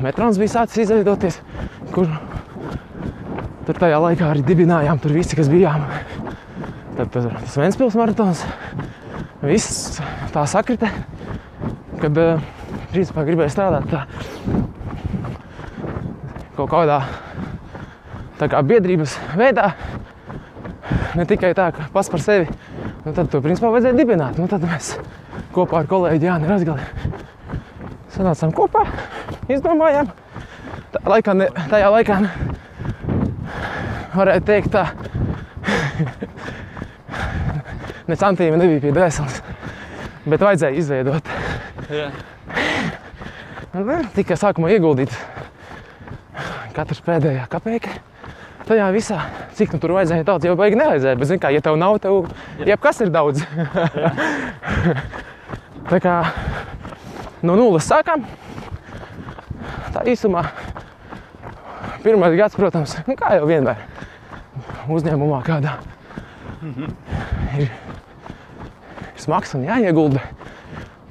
Metrons 0.03 0.39
bija 0.41 0.57
sācis 0.57 0.83
izveidoties, 0.83 1.39
kur 1.93 2.09
tur 3.67 3.79
tajā 3.79 3.99
laikā 4.03 4.27
arī 4.27 4.43
dibinājām. 4.45 4.99
Tur 4.99 5.15
visi, 5.15 5.37
kas 5.39 5.51
bijām. 5.51 5.85
Tad 6.97 7.13
tas 7.13 7.29
tas 7.31 7.55
Ventspils 7.61 7.95
maratons. 7.97 8.43
Viss 9.43 10.01
tā 10.33 10.43
sakrita, 10.47 10.89
kad 12.01 12.19
eh, 12.19 12.43
principā 12.93 13.25
gribēja 13.27 13.55
strādāt 13.55 13.89
tā 13.91 14.03
kaut 16.53 16.69
kādā 16.69 17.01
tā 18.39 18.49
kā 18.51 18.61
biedrības 18.67 19.17
veidā. 19.39 19.71
Ne 21.17 21.25
tikai 21.29 21.53
tā, 21.57 21.71
ka 21.75 21.87
pats 21.93 22.11
par 22.11 22.23
sevi. 22.23 22.47
Nu, 23.03 23.11
tad 23.11 23.29
to 23.31 23.41
principā 23.43 23.71
vajadzēja 23.73 23.99
dibināt. 23.99 24.39
Nu, 24.39 24.47
tad 24.51 24.63
mēs 24.67 24.95
kopā 25.53 25.83
ar 25.83 25.89
kolēģi 25.91 26.29
Jāni 26.29 26.49
Razgali 26.49 27.02
sanācām 28.13 28.53
kopā, 28.55 28.85
izdomājām. 29.51 30.11
Tā 30.93 31.01
laikā, 31.09 31.35
ne, 31.37 31.49
tajā 31.71 31.89
laikā 31.93 32.19
ne, 32.23 32.31
varētu 34.13 34.47
teikt 34.49 34.73
tā, 34.75 34.85
ne 38.09 38.19
centīmi 38.19 38.59
nebija 38.61 38.83
pie 38.83 38.93
dvēseles, 38.93 39.41
bet 40.29 40.45
vajadzēja 40.45 40.79
izveidot. 40.81 41.33
Jā. 41.93 42.09
Nu, 43.73 44.01
Tikai 44.13 44.37
sākumā 44.37 44.69
ieguldīt 44.75 45.13
katrs 46.73 47.01
pēdējā 47.05 47.45
kapeka. 47.51 47.93
Tajā 48.63 48.85
visā, 48.95 49.17
cik 49.57 49.73
nu 49.75 49.79
tur 49.83 49.91
vajadzēja 49.97 50.23
daudz, 50.27 50.45
jau 50.47 50.55
baigi 50.55 50.77
nevajadzēja. 50.79 51.17
Bet, 51.19 51.29
zini, 51.29 51.41
kā, 51.43 51.51
ja 51.51 51.59
tev 51.63 51.75
nav, 51.79 51.97
tev 52.03 52.29
jebkas 52.63 53.01
ir 53.03 53.11
daudz. 53.13 53.43
Tā 55.91 55.99
kā 55.99 56.15
no 57.43 57.57
nulles 57.59 57.87
sākām. 57.87 58.25
Tā 59.93 60.03
īsumā 60.09 60.45
pirmais 62.03 62.35
gads, 62.37 62.57
protams, 62.57 62.95
nu, 63.07 63.15
kā 63.19 63.35
jau 63.37 63.47
vienmēr 63.47 63.79
uzņēmumā 64.91 65.39
kādā 65.47 65.77
ir, 66.63 66.89
ir 67.63 67.69
smags 69.19 69.53
un 69.57 69.67
jāiegulda. 69.67 70.23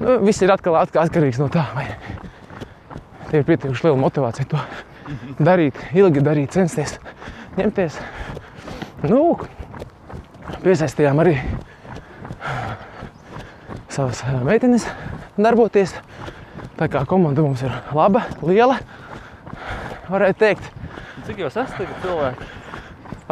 Nu, 0.02 0.18
viss 0.26 0.42
ir 0.42 0.52
atkal 0.52 0.76
atkarīgs 0.82 1.40
no 1.40 1.48
tā, 1.52 1.64
vai 1.76 1.86
tev 3.30 3.40
ir 3.40 3.48
pietiekuši 3.48 3.86
liela 3.86 4.00
motivācija 4.02 4.48
to 4.50 4.60
darīt, 5.42 5.78
ilgi 5.96 6.22
darīt, 6.24 6.52
censties, 6.54 6.98
ņemties. 7.56 7.98
Nu, 9.08 9.22
piesaistījām 10.62 11.22
arī 11.22 11.36
savas 13.92 14.22
meitenes 14.46 14.86
darboties. 15.36 15.94
Tā 16.78 16.88
kā 16.92 17.04
komanda 17.08 17.44
mums 17.44 17.62
ir 17.66 17.72
laba, 17.94 18.24
liela, 18.42 18.78
varētu 20.08 20.38
teikt. 20.40 20.68
Cik 21.26 21.42
jūs 21.44 21.54
esat 21.54 21.76
tagad 21.78 21.98
cilvēki? 22.02 22.50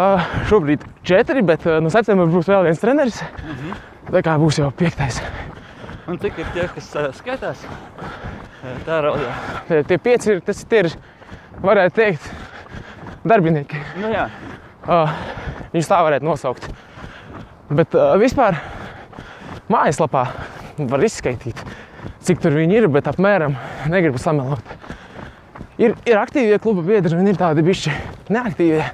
Uh, 0.00 0.28
šobrīd 0.48 0.84
četri, 1.04 1.42
bet 1.44 1.64
uh, 1.66 1.78
no 1.82 1.90
septembra 1.92 2.28
būs 2.30 2.48
vēl 2.48 2.68
viens 2.68 2.80
treneris. 2.80 3.18
Tā 4.10 4.22
kā 4.24 4.36
būs 4.40 4.60
jau 4.60 4.70
piektais. 4.76 5.18
Un 6.08 6.20
cik 6.20 6.38
ir 6.40 6.52
tie, 6.54 6.66
kas 6.74 6.92
uh, 6.96 7.08
skaitās? 7.16 7.64
Uh, 7.66 8.76
Tēraudā. 8.86 9.32
Tie, 9.68 9.82
tie 9.88 9.98
pieci 10.00 10.34
ir, 10.34 10.40
tas 10.46 10.62
ir, 10.78 10.90
varētu 11.64 11.96
teikt, 11.96 12.30
darbinieki. 13.26 13.82
Nu 14.00 14.12
jā. 14.12 14.28
Uh, 14.86 15.12
viņus 15.74 15.90
tā 15.90 16.00
varētu 16.06 16.28
nosaukt. 16.28 16.70
Bet 17.70 17.94
uh, 17.98 18.14
vispār 18.20 18.58
mājaslapā 19.70 20.24
var 20.90 21.04
izskaidrot, 21.06 21.60
cik 22.26 22.42
tur 22.42 22.56
viņi 22.58 22.80
ir, 22.80 22.88
bet 22.92 23.08
apmēram 23.10 23.56
negribu 23.90 24.20
samelot. 24.20 24.74
Ir, 25.80 25.94
ir 26.04 26.20
aktīvie 26.20 26.58
kluba 26.60 26.84
biedri 26.84 27.16
un 27.16 27.28
ir 27.30 27.38
tādi 27.40 27.64
bišķi 27.64 27.94
neaktīvie, 28.32 28.84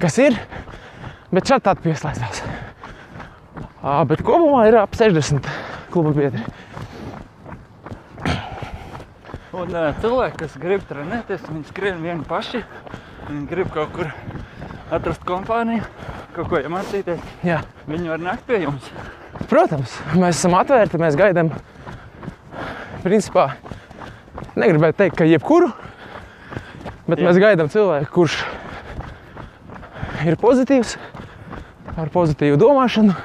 kas 0.00 0.16
ir, 0.22 0.38
bet 1.28 1.50
šādi 1.50 1.66
tādi 1.68 1.84
pieslēdzās. 1.88 2.42
Uh, 3.80 4.00
bet 4.08 4.24
kopumā 4.24 4.66
ir 4.68 4.78
ap 4.80 4.96
60 4.96 5.46
kluba 5.92 6.14
biedri. 6.16 6.42
Un 9.56 9.72
uh, 9.76 9.90
cilvēki, 10.00 10.36
kas 10.40 10.56
grib 10.60 10.84
trenēties, 10.88 11.44
viņi 11.48 11.68
skrien 11.68 12.00
vieni 12.04 12.24
paši. 12.28 12.62
Viņi 13.28 13.46
grib 13.50 13.68
kaut 13.74 13.92
kur 13.94 14.08
atrast 14.94 15.24
kompāniju, 15.28 15.84
kaut 16.36 16.48
ko 16.50 16.60
iemācīties. 16.60 17.20
Jā. 17.46 17.60
Viņi 17.90 18.12
var 18.14 18.22
nākt 18.24 18.46
pie 18.48 18.62
jums. 18.64 18.88
Protams, 19.50 19.96
mēs 20.14 20.38
esam 20.38 20.54
atvērti, 20.58 21.00
mēs 21.00 21.16
gaidām. 21.18 21.52
Principā 23.04 23.52
negribētu 24.58 24.98
teikt, 24.98 25.16
ka 25.18 25.28
jebkuru, 25.28 25.70
bet 27.08 27.20
Jā. 27.20 27.26
Mēs 27.26 27.40
gaidām 27.40 27.70
cilvēku, 27.72 28.10
kurš 28.14 28.36
ir 30.28 30.36
pozitīvs, 30.40 30.96
ar 31.96 32.12
pozitīvu 32.12 32.58
domāšanu, 32.60 33.16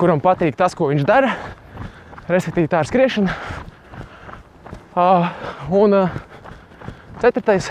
kuram 0.00 0.22
patīk 0.24 0.56
tas, 0.58 0.74
ko 0.76 0.90
viņš 0.92 1.04
dara. 1.08 1.34
Respektīvi, 2.26 2.70
tā 2.72 2.80
ir 2.82 2.88
skriešana. 2.88 3.36
Uh, 4.96 5.28
un 5.76 5.92
uh, 5.92 6.14
ceturtais, 7.20 7.68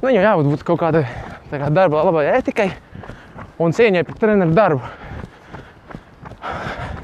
nu, 0.00 0.08
viņam 0.08 0.24
jābūt 0.24 0.48
būt 0.54 0.64
kaut 0.66 0.80
kādai 0.80 1.04
kā 1.52 1.68
darba 1.70 2.02
labai 2.08 2.24
ētikai 2.38 2.70
un 3.62 3.74
cieņai 3.76 4.04
pret 4.08 4.18
treneru 4.22 4.56
darbu. 4.56 4.80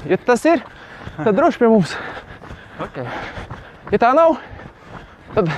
Ja 0.09 0.17
tas 0.19 0.43
ir, 0.49 0.63
tad 1.15 1.35
droši 1.37 1.61
pie 1.61 1.69
mums. 1.71 1.95
Okay. 2.83 3.07
Ja 3.93 3.99
tā 4.01 4.11
nav, 4.17 4.35
tad 5.35 5.51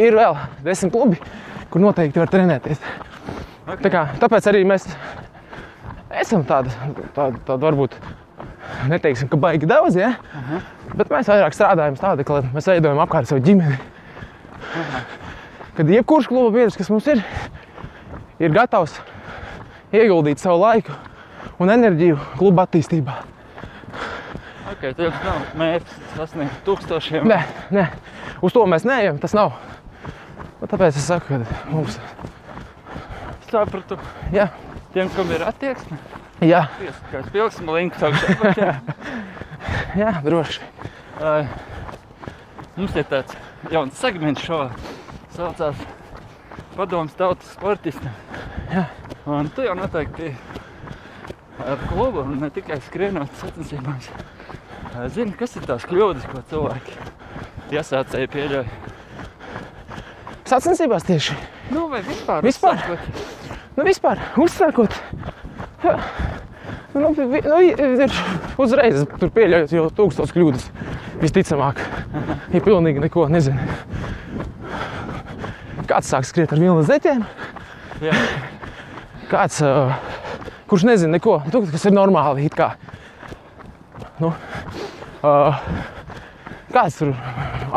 ir 0.00 0.16
vēl 0.18 0.38
desmit 0.64 0.94
klubi, 0.94 1.18
kur 1.70 1.82
noteikti 1.82 2.22
var 2.22 2.32
trenēties. 2.32 2.80
Okay. 3.68 3.82
Tā 3.84 3.92
kā, 3.92 4.04
tāpēc 4.22 4.48
arī 4.50 4.64
mēs 4.68 4.88
esam 6.22 6.44
tādi, 6.48 6.72
tādi, 7.16 7.42
tādi 7.46 7.66
varbūt 7.66 7.98
neteiksim, 8.88 9.28
ka 9.30 9.38
baigi 9.40 9.68
daudz, 9.68 9.98
ja? 9.98 10.14
Aha. 10.40 10.60
bet 10.96 11.12
mēs 11.12 11.28
vairāk 11.30 11.56
strādājam 11.56 11.98
tādi, 12.00 12.26
ka 12.26 12.40
mēs 12.54 12.68
veidojam 12.70 13.02
apkārt 13.04 13.30
savu 13.30 13.44
ģimeni. 13.44 13.78
Kad 15.76 15.90
jebkurš 15.92 16.28
kluba 16.30 16.50
biedrs, 16.56 16.76
kas 16.78 16.90
mums 16.90 17.06
ir, 17.12 17.22
ir 18.42 18.54
gatavs 18.54 18.98
ieguldīt 19.94 20.42
savu 20.42 20.62
laiku 20.64 20.96
un 21.62 21.70
enerģiju 21.74 22.18
kluba 22.38 22.66
attīstībā. 22.66 23.20
Okay, 24.78 24.92
tad 24.94 25.04
jums 25.08 25.22
nav 25.26 25.46
mērķis 25.58 25.96
sasniegt 26.14 26.60
tūkstošiem. 26.66 27.24
Nē, 27.26 27.38
nē, 27.74 27.84
uz 28.46 28.54
to 28.54 28.62
mēs 28.70 28.84
neejam, 28.86 29.18
tas 29.18 29.34
nav. 29.34 29.56
Un 30.62 30.70
tāpēc 30.70 30.94
es 30.98 31.06
saku, 31.08 31.38
ka 31.40 31.70
mums 31.72 31.98
Sapratu. 33.48 33.98
jā, 34.30 34.48
Tiem, 34.94 35.10
kam 35.16 35.30
ir 35.34 35.42
attieksme, 35.44 35.98
jā, 36.44 36.62
pieskatās 36.78 37.32
pilsmu 37.34 37.74
linku 37.74 38.06
augšā. 38.06 38.68
jā 40.02 40.12
droši. 40.24 40.62
Ai, 41.18 41.42
Mums 42.78 42.94
ir 42.94 43.08
tāds 43.10 43.34
jauns 43.74 43.98
segments 43.98 44.44
šovā. 44.46 44.68
Saucās 45.34 45.80
Padoms 46.76 47.16
tautas 47.18 47.48
sportistam. 47.56 48.14
Jā. 48.70 48.84
Un 49.26 49.48
tu 49.50 49.64
jau 49.66 49.74
noteikti 49.74 50.30
ar 51.66 51.80
klubu 51.90 52.22
ne 52.38 52.52
tikai 52.54 52.78
skrienot 52.86 53.34
sacensībās. 53.40 54.06
Zini, 55.14 55.32
kas 55.38 55.54
ir 55.56 55.66
tās 55.68 55.84
kļūdas, 55.88 56.24
ko 56.30 56.40
cilvēki 56.50 56.96
iesācēji 57.76 58.30
pieļauj? 58.32 58.66
Sacensībās 60.48 61.04
tieši. 61.06 61.36
Nu, 61.74 61.86
vai 61.92 62.00
vispār? 62.06 62.42
Vispār? 62.46 62.78
uzsākot? 62.80 63.58
Nu, 63.76 63.84
vispār, 63.86 64.22
uzsākot. 64.40 64.96
jā, 65.84 65.98
Nu, 66.98 67.12
vi- 67.14 67.42
nu, 67.44 67.58
ir 67.62 68.10
uzreiz 68.58 69.04
tur 69.20 69.28
pieļaujot 69.30 69.70
jau 69.76 69.84
tūkstoš 69.94 70.32
kļūdas. 70.34 70.64
Visticamāk, 71.20 71.78
ja 72.54 72.60
pilnīgi 72.64 73.02
neko 73.04 73.26
nezinu. 73.30 73.60
Kāds 75.88 76.08
sāk 76.10 76.24
skriet 76.26 76.52
ar 76.52 76.58
vilnas 76.58 76.88
zeķiem, 76.88 77.22
Jā, 78.02 78.14
kāds, 79.30 79.60
kurš 80.70 80.84
nezina 80.88 81.16
neko, 81.18 81.38
nu, 81.52 81.62
kas 81.70 81.84
ir 81.88 81.92
normāli. 81.96 82.44
it 82.46 82.54
Kā. 82.54 82.72
Nu, 84.18 84.32
uh, 85.22 85.58
kāds 86.72 86.98
tur 87.00 87.14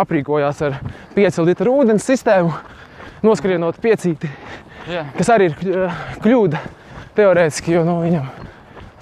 aprīkojās 0.01 0.61
ar 0.67 0.77
5 1.15 1.41
litru 1.47 1.75
ūdens 1.81 2.05
sistēmu, 2.07 2.51
noskrienot 3.25 3.79
piecīti, 3.81 4.29
jā. 4.91 5.05
kas 5.17 5.31
arī 5.33 5.51
ir 5.51 5.57
kļ- 5.59 6.19
kļūda 6.23 6.61
teorētiski, 7.17 7.75
jo 7.77 7.85
nu, 7.87 7.99
viņam 8.05 8.27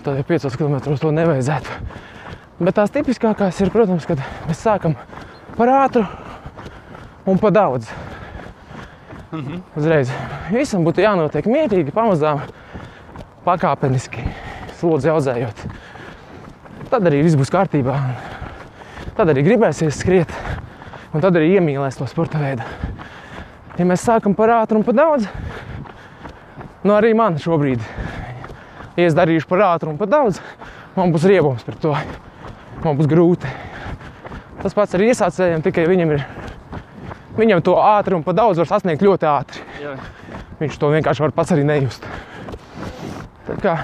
tādiem 0.05 0.27
5 0.29 0.57
km 0.59 0.77
to 0.99 1.11
nevajadzētu. 1.15 1.79
Bet 2.59 2.75
tās 2.75 2.91
tipiskākās 2.91 3.59
ir, 3.63 3.71
protams, 3.71 4.07
kad 4.07 4.19
mēs 4.47 4.59
sākam 4.65 4.97
par 5.55 5.71
ātru 5.71 6.03
un 7.29 7.39
par 7.39 7.53
daudz. 7.55 7.87
Uzreiz 9.77 10.09
visam 10.49 10.83
būtu 10.83 11.03
jānotiek 11.03 11.45
mierīgi, 11.47 11.93
pamazām, 11.93 12.41
pakāpeniski, 13.45 14.25
slodzi 14.79 15.11
audzējot. 15.13 15.63
Tad 16.89 17.05
arī 17.05 17.21
viss 17.21 17.37
būs 17.37 17.51
kārtībā. 17.53 17.95
Tad 19.19 19.33
arī 19.33 19.41
gribēsies 19.43 19.97
skriet, 19.99 20.31
un 21.11 21.19
tad 21.19 21.35
arī 21.35 21.49
iemīlēs 21.57 21.97
to 21.99 22.05
sporta 22.07 22.39
veidu. 22.39 22.63
Ja 23.75 23.87
mēs 23.87 24.05
sākam 24.07 24.31
par 24.35 24.53
ātru 24.61 24.79
un 24.79 24.85
par 24.87 24.95
daudz, 24.95 25.25
nu 26.87 26.93
arī 26.95 27.09
man 27.19 27.35
šobrīd, 27.39 27.83
ja 28.95 29.07
es 29.09 29.17
darīšu 29.17 29.49
par 29.49 29.65
ātru 29.73 29.91
un 29.91 29.97
par 29.99 30.07
daudz, 30.11 30.39
man 30.95 31.11
būs 31.11 31.27
riebums 31.27 31.65
par 31.67 31.75
to. 31.83 31.91
Man 32.85 32.95
būs 32.95 33.09
grūti. 33.11 33.51
Tas 34.61 34.75
pats 34.75 34.95
ar 34.95 35.03
iesācējiem, 35.03 35.65
tikai 35.67 35.83
viņam 35.89 36.15
ir. 36.15 36.23
Viņam 37.35 37.65
to 37.67 37.75
ātri 37.75 38.15
un 38.15 38.23
par 38.23 38.39
daudz 38.39 38.63
var 38.63 38.71
sasniegt 38.71 39.03
ļoti 39.03 39.27
ātri. 39.27 39.65
jā. 39.83 39.97
Viņš 40.63 40.79
to 40.79 40.93
vienkārši 40.95 41.23
var 41.25 41.35
pats 41.35 41.51
arī 41.55 41.67
nejust. 41.67 42.07
Tā 43.47 43.59
kā 43.59 43.75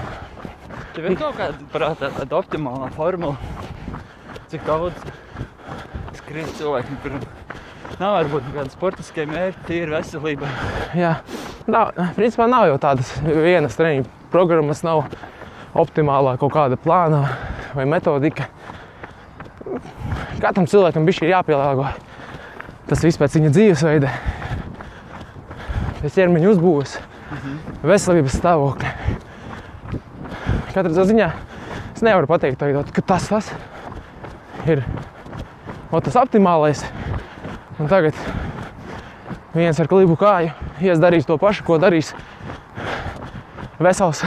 Tev 0.96 1.10
ir 1.10 1.20
kaut 1.20 1.36
kāda 1.36 1.68
prātā 1.76 2.08
tāda 2.08 2.40
optimālā 2.40 2.88
formula, 2.96 3.36
cik 4.48 4.64
daudz 4.64 4.96
skriet 6.26 6.56
cilvēkiem, 6.58 6.96
kuriem 7.04 7.20
nav 8.00 8.16
varbūt 8.16 8.46
kāda 8.50 8.72
sportiskie 8.72 9.24
mērķi, 9.30 9.60
tīri 9.68 9.92
veselībai. 9.94 10.48
Jā, 10.98 11.12
nav, 11.70 11.92
principā 12.16 12.48
nav 12.50 12.66
jau 12.66 12.80
tādas 12.82 13.12
vienas 13.22 13.78
treniņu 13.78 14.08
programmas, 14.32 14.82
nav 14.82 15.04
optimālā 15.78 16.34
kaut 16.40 16.50
kāda 16.56 16.80
plāna 16.82 17.22
vai 17.76 17.86
metodika. 17.86 18.48
Katram 20.42 20.66
cilvēkam 20.66 21.06
bija 21.06 21.30
jāpielāgo. 21.36 21.86
Tas 22.90 23.02
viss 23.06 23.18
pēc 23.18 23.38
viņa 23.38 23.54
dzīvesveida, 23.54 24.10
pēc 26.02 26.18
ķermeņa 26.18 26.52
uzbūves, 26.52 26.98
veselības 27.86 28.38
stāvokļa. 28.42 28.94
Katrā 30.74 31.06
ziņā 31.06 31.34
es 31.94 32.02
nevaru 32.02 32.30
pateikt, 32.30 32.62
ka 32.94 33.10
tas, 33.14 33.30
tas 33.30 33.50
ir 34.66 34.82
o, 35.90 36.00
tas 36.00 36.16
optimālais. 36.18 36.82
Un 37.76 37.90
tagad 37.90 38.16
viens 39.56 39.78
ar 39.80 39.88
klibu 39.88 40.16
kāju 40.20 40.52
ies 40.84 41.00
darīs 41.00 41.28
to 41.28 41.36
pašu, 41.40 41.64
ko 41.66 41.78
darīs 41.80 42.12
vesels, 43.80 44.22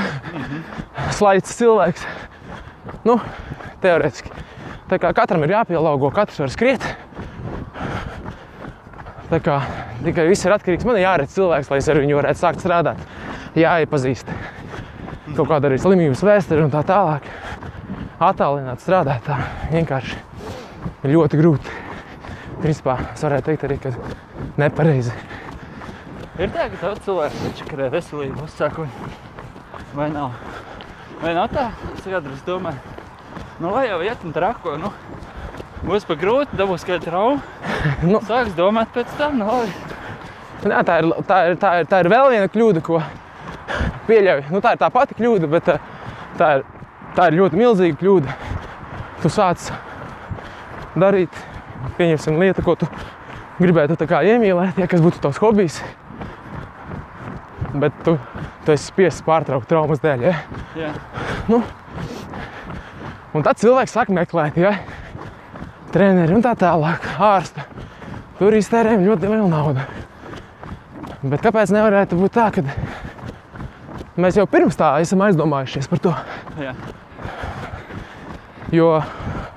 slaids 1.18 1.56
cilvēks. 1.58 2.06
Nu, 3.06 3.18
teorētiski. 3.84 4.32
Tā 4.90 4.98
kā 5.02 5.12
katram 5.18 5.46
ir 5.46 5.54
jāpielāgo, 5.54 6.10
katrs 6.14 6.40
var 6.42 6.54
skriet. 6.54 6.86
Tā 9.30 9.38
kā 9.46 9.60
tikai 10.02 10.26
viss 10.30 10.46
ir 10.46 10.56
atkarīgs. 10.56 10.88
Man 10.90 10.98
ir 10.98 11.06
jāredz 11.06 11.36
cilvēks, 11.36 11.70
lai 11.70 11.82
es 11.82 11.90
ar 11.92 12.02
viņu 12.02 12.18
varētu 12.18 12.42
sākt 12.42 12.64
strādāt. 12.66 13.04
Jāiepazīst. 13.58 14.32
Kaut 15.36 15.46
kāda 15.52 15.70
arī 15.70 15.78
slimības 15.82 16.26
vēsture 16.26 16.66
un 16.66 16.74
tā 16.74 16.82
tālāk. 16.90 17.30
Attālināt 18.20 18.82
strādāt 18.82 19.22
tā 19.30 19.38
vienkārši 19.70 20.29
ļoti 21.08 21.40
grūti. 21.40 21.76
Principā 22.60 22.98
es 23.14 23.24
varētu 23.24 23.52
teikt 23.52 23.66
arī, 23.68 23.78
ka 23.80 23.92
nepareizi. 24.60 25.14
Ir 26.40 26.52
tā, 26.52 26.70
ka 26.72 26.80
daudz 26.82 27.04
cilvēku 27.06 27.44
nečakarē 27.46 27.90
veselību 27.94 28.44
uzsākumu. 28.44 29.12
Vai 29.96 30.10
nav? 30.12 30.36
Vai 31.22 31.34
nav 31.36 31.50
tā? 31.52 31.70
Es 31.96 32.04
kādreiz 32.08 32.44
domāju, 32.48 32.80
nu 33.64 33.72
lai 33.74 33.88
jau 33.90 34.02
iet 34.04 34.24
un 34.28 34.36
trako, 34.36 34.76
nu, 34.80 34.92
būs 35.88 36.08
pa 36.08 36.20
grūti, 36.20 36.60
dabūs 36.60 36.88
kādu 36.88 37.10
traumu. 37.10 37.42
Nu. 38.04 38.20
Sāks 38.28 38.52
domāt 38.58 38.90
pēc 38.92 39.12
tam, 39.16 39.38
nu 39.40 39.46
labi. 39.48 39.72
Jā, 40.68 40.82
tā, 40.84 40.98
ir, 41.00 41.06
tā, 41.24 41.38
ir, 41.48 41.54
tā, 41.60 41.70
ir, 41.80 41.86
tā 41.88 42.02
ir 42.04 42.10
vēl 42.12 42.32
viena 42.34 42.50
kļūda, 42.52 42.82
ko 42.84 43.00
pieļauju. 44.10 44.50
Nu, 44.52 44.60
tā 44.60 44.74
ir 44.76 44.82
tā 44.82 44.90
pati 44.92 45.16
kļūda, 45.16 45.48
bet 45.52 45.70
eh, 45.72 45.86
tā 46.36 46.50
ir, 46.58 46.66
tā 47.16 47.30
ir 47.30 47.38
ļoti 47.40 47.60
milzīga 47.62 48.00
kļūda. 48.02 48.36
Tu 49.24 49.32
sāc 49.32 49.70
darīt, 50.98 51.34
pieņemsim, 51.98 52.40
lietu, 52.42 52.64
ko 52.66 52.76
tu 52.80 52.90
gribētu 53.60 53.98
iemīlēt, 54.34 54.80
ja 54.80 54.88
kas 54.90 55.04
būtu 55.04 55.22
tavs 55.24 55.42
hobijs. 55.44 55.82
Bet 57.80 57.94
tu, 58.06 58.16
tu 58.66 58.74
esi 58.74 58.90
spiests 58.90 59.26
pārtraukt 59.26 59.70
traumas 59.70 60.02
dēļ. 60.02 60.24
Ja? 60.26 60.38
Jā, 60.80 60.94
Un 63.30 63.46
tad 63.46 63.60
cilvēks 63.62 63.94
sāk 63.94 64.10
meklēt, 64.10 64.58
ja? 64.58 64.74
treneri 65.94 66.34
un 66.38 66.44
tā 66.46 66.56
tālāk, 66.58 67.06
ārstu. 67.22 67.62
Tur 68.40 68.56
iztērējam 68.56 69.04
ļoti 69.06 69.30
lielu 69.30 69.50
naudu. 69.52 69.84
Bet 71.22 71.44
kāpēc 71.44 71.74
nevarētu 71.76 72.18
būt 72.20 72.36
tā, 72.38 72.48
ka 72.56 72.64
mēs 74.20 74.38
jau 74.40 74.46
pirms 74.50 74.78
tā 74.80 74.94
esam 75.04 75.26
aizdomājušies 75.26 75.90
par 75.92 76.02
to? 76.04 76.16
jā. 76.62 76.74
Jo 78.72 79.00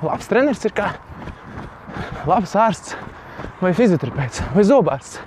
labs 0.03 0.29
treneris 0.31 0.65
ir 0.65 0.73
kā 0.77 0.91
labs 2.29 2.55
ārsts, 2.59 2.97
vai 3.63 3.73
fizioterapeits, 3.77 4.43
vai 4.55 4.65
zobārsts. 4.67 5.21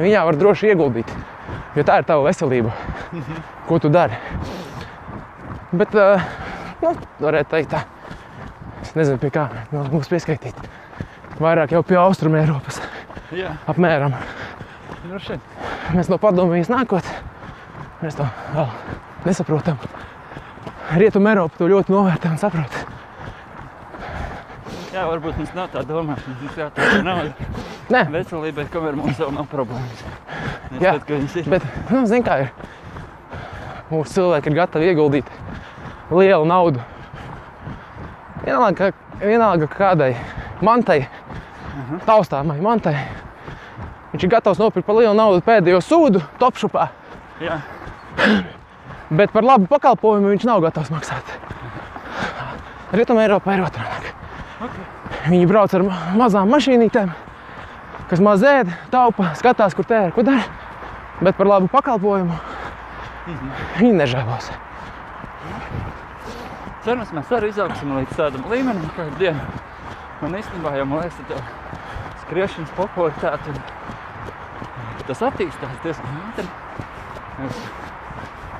viņā 0.00 0.24
var 0.26 0.38
droši 0.40 0.72
ieguldīt. 0.72 1.10
Jo 1.76 1.84
tā 1.86 2.00
ir 2.00 2.06
tava 2.08 2.24
veselība, 2.26 2.72
ko 3.68 3.78
tu 3.78 3.90
dari. 3.92 4.16
Bet, 5.70 5.94
uh, 5.94 6.22
nu, 6.82 6.94
varētu 7.22 7.52
teikt, 7.52 7.70
tā. 7.76 7.84
Es 8.82 8.96
nezinu, 8.98 9.20
pie 9.22 9.30
kā 9.30 9.44
nu, 9.70 9.84
mums 9.92 10.10
pieskaitīt. 10.10 10.56
Vairāk 11.40 11.70
jau 11.76 11.82
pie 11.86 11.96
Austrum 12.00 12.34
Eiropas. 12.36 12.80
Jā, 13.32 13.52
Apmēram. 13.70 14.16
droši. 15.06 15.38
Mēs 15.94 16.10
no 16.10 16.18
padomjas 16.18 16.68
nākot, 16.72 17.06
mēs 18.02 18.18
to 18.18 18.26
vēl 18.56 18.66
nesaprotam. 19.24 19.78
Rietumē 20.98 21.36
Eiropa 21.36 21.60
to 21.60 21.68
ļoti 21.70 21.94
novērtē 21.94 22.32
un 22.34 22.40
saprot. 22.42 22.74
Jā, 24.90 25.04
varbūt 25.06 25.36
mums 25.38 25.52
nav 25.54 25.68
tā 25.70 25.84
domāšana. 25.86 26.36
Mums 26.40 26.56
jāatcer 26.58 27.04
nauda 27.06 27.50
Nē, 27.94 28.00
veselībai, 28.10 28.64
kamēr 28.72 28.96
mums 28.98 29.18
vēl 29.22 29.30
nav 29.36 29.46
problēmas. 29.50 30.02
Es 30.70 30.82
Jā. 30.82 30.92
saprotu, 30.96 31.06
ka 31.06 31.14
viņas 31.18 31.36
ir. 31.40 31.48
bet, 31.50 31.66
nu, 31.90 32.02
zini, 32.10 32.24
kā 32.26 32.38
ir. 32.44 32.50
Mūsu 33.90 34.16
cilvēki 34.16 34.50
ir 34.50 34.56
gatavi 34.58 34.90
ieguldīt 34.90 35.30
lielu 36.14 36.46
naudu. 36.46 36.82
Vienalga, 38.44 38.92
vienalga 39.22 39.66
kādai 39.70 40.12
mantai, 40.64 41.00
taustāmai 42.06 42.58
mantai. 42.62 42.96
Viņš 44.12 44.26
ir 44.26 44.32
gatavs 44.32 44.58
nopirkt 44.62 44.86
par 44.86 44.98
lielu 44.98 45.14
naudu 45.14 45.42
pēdējo 45.46 45.82
sūdu 45.86 46.22
topšupā, 46.40 46.88
Jā, 47.40 47.60
bet 49.10 49.30
par 49.32 49.46
labu 49.46 49.66
pakalpojumu 49.70 50.32
viņš 50.34 50.46
nav 50.50 50.62
gatavs 50.66 50.90
maksāt. 50.92 51.30
Rietumē 52.90 53.26
Eiropā 53.28 53.54
ir 53.54 53.62
otrādi. 53.64 54.14
Viņi 55.28 55.46
brauc 55.50 55.74
ar 55.76 55.82
ma- 55.84 55.98
mazām 56.16 56.48
mašīnītēm, 56.54 57.10
kas 58.08 58.20
maz 58.24 58.42
ēd, 58.46 58.70
taupa, 58.90 59.32
skatās, 59.36 59.74
kur 59.76 59.84
tērē, 59.84 60.12
ko 60.16 60.22
dara. 60.26 60.44
Bet 61.20 61.36
par 61.36 61.46
labu 61.46 61.68
pakalpojumu 61.68 62.38
viņi 63.78 63.92
nežēlos. 63.98 64.48
Cerams, 66.84 67.10
mēs 67.12 67.28
arī 67.36 67.50
izaugsim 67.52 67.92
līdz 67.98 68.14
tādam 68.16 68.46
līmenim, 68.48 68.86
kādu 68.96 69.12
dienu. 69.20 69.40
Man 70.22 70.32
īstenībā 70.38 70.72
jau 70.78 70.86
man 70.88 71.02
liekas, 71.02 71.18
ka 71.28 71.34
tā 71.34 71.42
skriešanas 72.22 72.72
popularitāte 72.76 73.52
tas 75.06 75.22
attīstās 75.28 75.76
diezgan 75.84 76.18
ātri. 76.30 76.48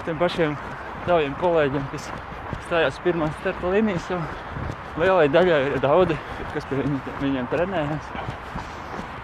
Tiem 0.05 0.20
pašiem 0.20 0.57
taviem 1.07 1.35
kolēģiem, 1.40 1.85
kas 1.92 2.11
stājās 2.66 3.01
pirmās 3.05 3.33
starta 3.40 3.73
līnijas, 3.73 4.09
jau 4.12 4.20
lielai 4.98 5.29
daļai 5.31 5.61
ir 5.70 5.79
daudzi, 5.83 6.16
kas 6.55 6.64
pie 6.70 6.76
viņu, 6.81 6.98
viņiem 7.20 7.46
trenējas. 7.53 8.07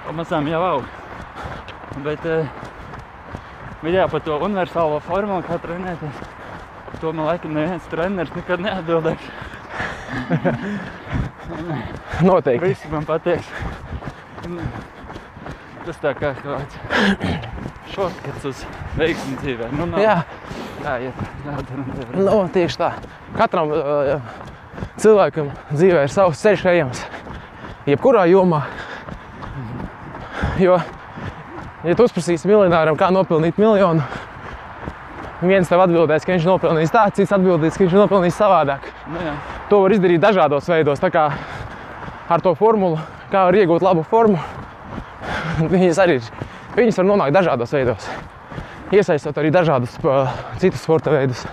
Pamazām 0.07 0.47
jau 0.51 0.63
aug. 0.63 0.85
Bet, 2.05 2.27
eh, 2.27 2.47
jā, 3.91 4.07
par 4.11 4.21
to 4.21 4.39
universālo 4.47 5.01
formulu, 5.03 5.43
kā 5.47 5.59
trenēties, 5.63 6.17
to 7.01 7.13
man 7.13 7.27
laikam 7.31 7.55
neviens 7.57 7.89
treneris 7.91 8.35
nekad 8.37 8.61
neatbildēs. 8.61 9.23
Noteikti. 12.27 12.69
Visi 12.69 12.89
man 12.93 13.05
pateiks. 13.09 13.49
Tas 15.87 15.99
tā 16.03 16.13
kā 16.19 16.33
kāds 16.39 16.75
šortkats 17.95 18.45
uz 18.51 18.59
veiksmi 18.99 19.35
dzīvē. 19.43 19.67
Nu, 19.75 19.87
nav. 19.91 19.99
Jā, 20.03 20.17
Jā, 20.87 20.93
iet, 21.03 21.19
jādara 21.43 21.83
un 21.83 21.87
tev. 21.97 22.11
nu, 22.21 22.35
tieši 22.55 22.77
tā. 22.79 22.89
Katram 23.35 23.73
uh, 23.75 23.81
cilvēkam 25.03 25.51
dzīvē 25.73 26.05
ir 26.07 26.13
savs 26.13 26.43
ceļš 26.45 26.67
ejams. 26.73 27.03
Jebkurā 27.87 28.27
jomā. 28.31 28.65
Jo, 30.61 30.79
ja 31.85 31.97
tu 31.97 32.07
uzprasīsi 32.07 32.49
miljonāram, 32.49 32.97
kā 32.99 33.11
nopelnīt 33.13 33.59
miljonu, 33.61 34.05
viens 35.43 35.69
tev 35.69 35.83
atbildēs, 35.85 36.25
ka 36.25 36.33
viņš 36.35 36.49
nopelnīs 36.49 36.93
tā, 36.95 37.05
cits 37.17 37.35
atbildēs, 37.37 37.77
ka 37.77 37.85
viņš 37.85 37.97
nopelnīs 38.01 38.39
savādāk. 38.39 38.89
Nu. 39.13 39.35
To 39.71 39.83
var 39.85 39.95
izdarīt 39.95 40.23
dažādos 40.23 40.69
veidos. 40.71 41.03
Tā 41.03 41.11
kā 41.13 41.29
ar 42.33 42.43
to 42.45 42.55
formulu, 42.59 42.99
kā 43.33 43.47
var 43.49 43.59
iegūt 43.59 43.85
labu 43.85 44.05
formu, 44.07 44.41
viņas 45.75 46.03
arī 46.03 46.21
ir. 46.21 46.33
Viņas 46.77 47.01
var 47.01 47.09
nonākt 47.09 47.37
dažādos 47.37 47.73
veidos. 47.73 48.09
Iesaistot 48.95 49.39
arī 49.41 49.51
dažādus 49.51 49.97
citus 50.61 50.83
sporta 50.85 51.15
veidus. 51.15 51.47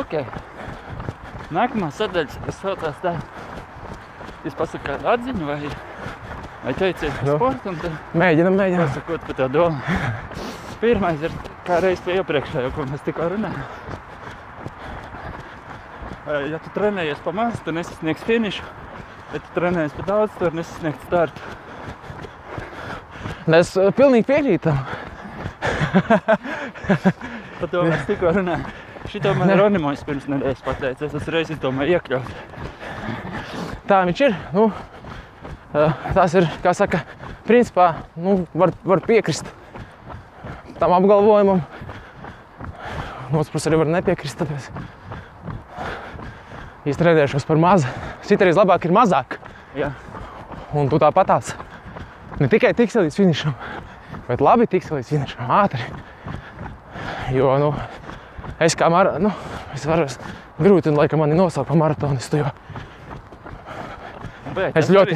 Ok. 0.00 0.16
Nākamā 1.52 1.88
sadaļa, 1.92 2.40
kas 2.46 2.60
saucās 2.62 3.00
tā, 3.02 3.12
jūs 4.44 4.54
pasakāt 4.58 5.02
kādu 5.02 5.10
atziņu 5.12 5.48
vai, 5.48 5.58
vai 6.64 6.74
teiciet 6.78 7.12
par 7.18 7.26
Nu. 7.28 7.34
sportu 7.36 7.72
un 7.72 7.76
tad 7.82 7.98
Mēģinam, 8.22 8.56
mēģinam. 8.60 8.88
pasakot 8.88 9.26
par 9.28 9.36
tā 9.42 9.48
domu. 9.52 9.78
Pirmais 10.82 11.20
ir 11.22 11.34
kā 11.66 11.76
reiz 11.84 12.00
pie 12.02 12.16
iepriekšējo, 12.20 12.72
ko 12.74 12.86
mēs 12.90 13.04
tikko 13.06 13.28
runājām. 13.34 13.66
Eh, 16.26 16.48
Ja 16.52 16.58
tu 16.62 16.70
trenējies 16.74 17.20
pa 17.24 17.32
maz, 17.34 17.58
tu 17.66 17.72
nesasniegsi 17.74 18.24
finišu. 18.28 18.62
Ja 19.32 19.38
tu 19.42 19.48
trenējies 19.56 19.94
pa 19.98 20.02
daudz, 20.08 20.32
tu 20.38 20.44
vari 20.46 20.56
nesasniegt 20.60 21.04
startu. 21.06 21.40
Es 23.58 23.72
uh, 23.76 23.88
pilnīgi 23.90 24.26
piekrītu. 24.28 24.70
tam. 24.70 24.78
Par 27.60 27.68
to 27.72 27.82
mēs 27.88 28.04
tikko 28.06 28.30
runājām. 28.36 28.62
Šito 29.12 29.34
man 29.36 29.50
Ronimojs 29.58 30.04
pirms 30.08 30.24
nedēļas 30.32 30.62
pateica. 30.64 31.08
Es 31.08 31.26
reizes 31.28 31.58
domāju 31.60 31.98
iekļaut. 31.98 32.28
Tā 33.90 33.98
viņš 34.08 34.22
ir. 34.24 34.36
Nu, 34.54 34.70
tas 36.16 36.36
ir, 36.38 36.46
kā 36.64 36.72
saka, 36.76 37.02
principā 37.44 37.90
nu, 38.16 38.46
var, 38.56 38.72
var 38.88 39.02
piekrist 39.04 39.44
tam 40.80 40.94
apgalvojumam. 40.96 41.60
No 43.32 43.40
otras 43.42 43.52
puses 43.52 43.68
arī 43.68 43.82
var 43.82 43.92
nepiekrist. 43.98 44.40
Tāpēc 44.40 44.70
es 46.88 46.96
trenēšos 46.96 47.44
par 47.48 47.60
mazu. 47.60 47.92
Citreiz 48.24 48.56
labāk 48.56 48.88
ir 48.88 48.96
mazāk. 48.96 49.36
Jā, 49.76 49.92
Un 50.72 50.88
tu 50.88 50.96
tāpatās 50.96 51.50
ne 52.40 52.46
tikai 52.48 52.70
tiksi 52.72 53.02
līdz 53.04 53.16
finišam, 53.18 53.52
bet 54.24 54.40
labi 54.40 54.64
tiksi 54.72 54.94
līdz 54.96 55.10
finišam 55.12 55.50
ātri. 55.52 55.84
Jo, 57.36 57.50
nu, 57.60 57.68
es 58.64 58.76
kā 58.78 58.88
mar, 58.92 59.14
nu, 59.22 59.30
es 59.74 59.84
varu, 59.88 60.06
grūti, 60.60 60.90
un 60.92 60.98
laikam 61.00 61.22
mani 61.22 61.34
nosaukt 61.38 61.68
par 61.68 61.76
maratonistu, 61.80 62.42
jo 62.42 62.50
bet 64.52 64.76
Es 64.76 64.90
ļoti- 64.92 65.14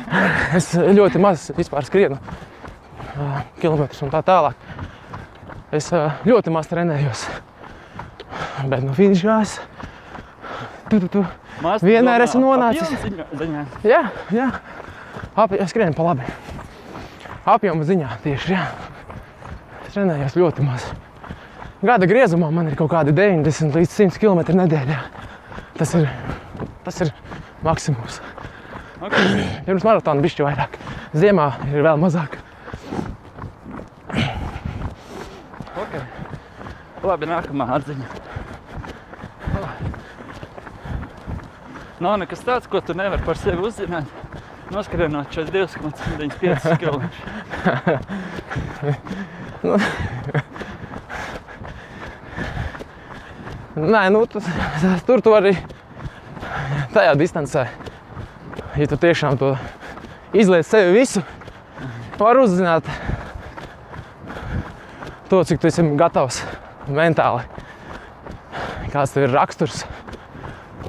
es 0.56 0.70
ļoti 0.74 1.20
maz 1.20 1.50
vispār 1.56 1.84
skrienu 1.84 2.16
ā, 2.16 3.42
kilometrus 3.60 4.00
un 4.06 4.12
tā 4.14 4.22
tālāk. 4.24 4.54
Es 5.76 5.90
ā, 5.92 6.06
ļoti 6.24 6.50
maz 6.54 6.70
trenējos. 6.70 7.26
Bet 8.70 8.82
nu 8.86 8.94
finišā 8.96 9.36
es 9.44 9.58
tu, 10.88 10.96
tu, 11.00 11.08
tu. 11.18 11.24
Maz 11.60 11.84
Vienmēr 11.84 12.24
esmu 12.24 12.40
nonācis. 12.46 12.88
apjomu 12.88 13.42
ziņā-. 13.42 13.66
Jā, 13.84 14.00
jā. 14.32 14.48
Ap, 15.36 15.52
es 15.52 15.68
skrienu 15.74 15.92
pa 15.94 16.08
labi. 16.08 16.24
Apjoma 17.44 17.84
ziņā 17.84 18.16
tieši, 18.24 18.56
jā. 18.56 18.64
Es 19.86 19.92
trenējos 19.92 20.38
ļoti 20.40 20.64
maz. 20.64 20.88
Gada 21.80 22.04
griezumā 22.04 22.50
man 22.52 22.66
ir 22.68 22.74
kaut 22.76 22.90
kādi 22.92 23.14
90 23.16 23.72
līdz 23.78 23.94
100 23.94 24.20
km 24.20 24.40
nedēļā. 24.58 24.98
Tas 25.78 25.94
ir, 25.96 26.10
tas 26.84 27.00
ir 27.00 27.12
maksimums. 27.64 28.20
Okay. 29.00 29.46
Pirms 29.66 29.86
maratona 29.86 30.20
bišķi 30.20 30.44
vairāk. 30.44 30.76
Ziemā 31.16 31.46
ir 31.70 31.80
vēl 31.86 31.96
mazāk. 32.02 32.36
Okay. 35.80 36.02
Labi, 37.00 37.30
nākamā 37.30 37.70
atziņa. 37.78 38.06
Nav 42.00 42.16
nekas 42.20 42.44
tāds, 42.44 42.68
ko 42.68 42.80
tu 42.84 42.92
nevari 42.96 43.24
par 43.24 43.36
sevi 43.40 43.60
uzzināt. 43.64 44.08
Noskrienot 44.70 45.32
42,75 45.32 46.76
km. 46.80 47.08
Nē, 53.80 54.02
nu, 54.12 54.26
tas, 54.28 54.44
tas, 54.82 55.04
tur 55.08 55.22
tu 55.24 55.32
arī 55.32 55.54
tajā 56.92 57.14
distancē. 57.16 57.64
Ja 58.76 58.86
tu 58.90 58.98
tiešām 59.00 59.38
to 59.40 59.54
izliec 60.36 60.68
sevi 60.68 60.92
visu, 60.98 61.22
var 62.20 62.38
uzzināt 62.38 62.86
to, 65.30 65.40
cik 65.48 65.62
tu 65.62 65.70
esi 65.70 65.84
gatavs 65.96 66.42
mentāli, 66.90 67.46
kāds 68.92 69.14
tev 69.14 69.26
ir 69.26 69.34
raksturs 69.34 69.84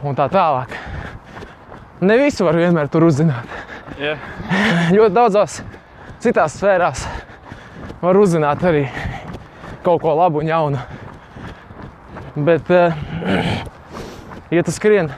un 0.04 0.17
tā 0.17 0.27
tālāk. 0.34 0.75
Ne 2.01 2.17
visu 2.19 2.43
var 2.47 2.58
vienmēr 2.58 2.89
tur 2.91 3.06
uzzināt. 3.08 3.47
Jā, 4.01 4.17
Ļoti 4.95 5.13
daudzās 5.15 5.62
citās 6.21 6.58
sfērās 6.58 7.06
var 8.01 8.17
uzzināt 8.17 8.63
arī 8.65 8.88
kaut 9.86 10.01
ko 10.04 10.15
labu 10.17 10.41
un 10.41 10.49
jaunu. 10.49 10.82
Bet, 12.35 12.69
eh, 12.71 12.93
ja 14.51 14.63
tu 14.63 14.71
skrien 14.71 15.09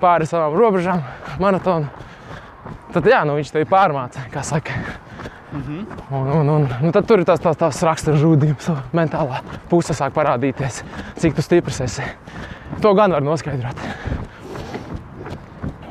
pāri 0.00 0.24
savām 0.24 0.54
robežām, 0.56 1.02
maratonu, 1.42 1.90
tad 2.94 3.04
jā, 3.04 3.20
nu, 3.28 3.34
viņš 3.36 3.52
tevi 3.52 3.68
pārmāca, 3.68 4.24
kā 4.32 4.40
saka. 4.46 4.72
Mhm. 5.52 5.82
Un, 6.14 6.30
un, 6.38 6.48
un, 6.54 6.66
nu, 6.80 6.92
tad 6.94 7.04
tur 7.10 7.20
ir 7.20 7.26
tas, 7.28 7.40
tas, 7.42 7.58
tas 7.58 7.82
rakstura 7.84 8.16
žūdījums, 8.16 8.70
mentālā 8.96 9.42
puse 9.68 9.96
sāk 9.98 10.14
parādīties, 10.16 10.80
cik 11.20 11.36
tu 11.36 11.44
stiprs 11.44 11.82
esi. 11.84 12.06
To 12.80 12.94
gan 12.96 13.12
var 13.12 13.24
noskaidrot. 13.26 13.84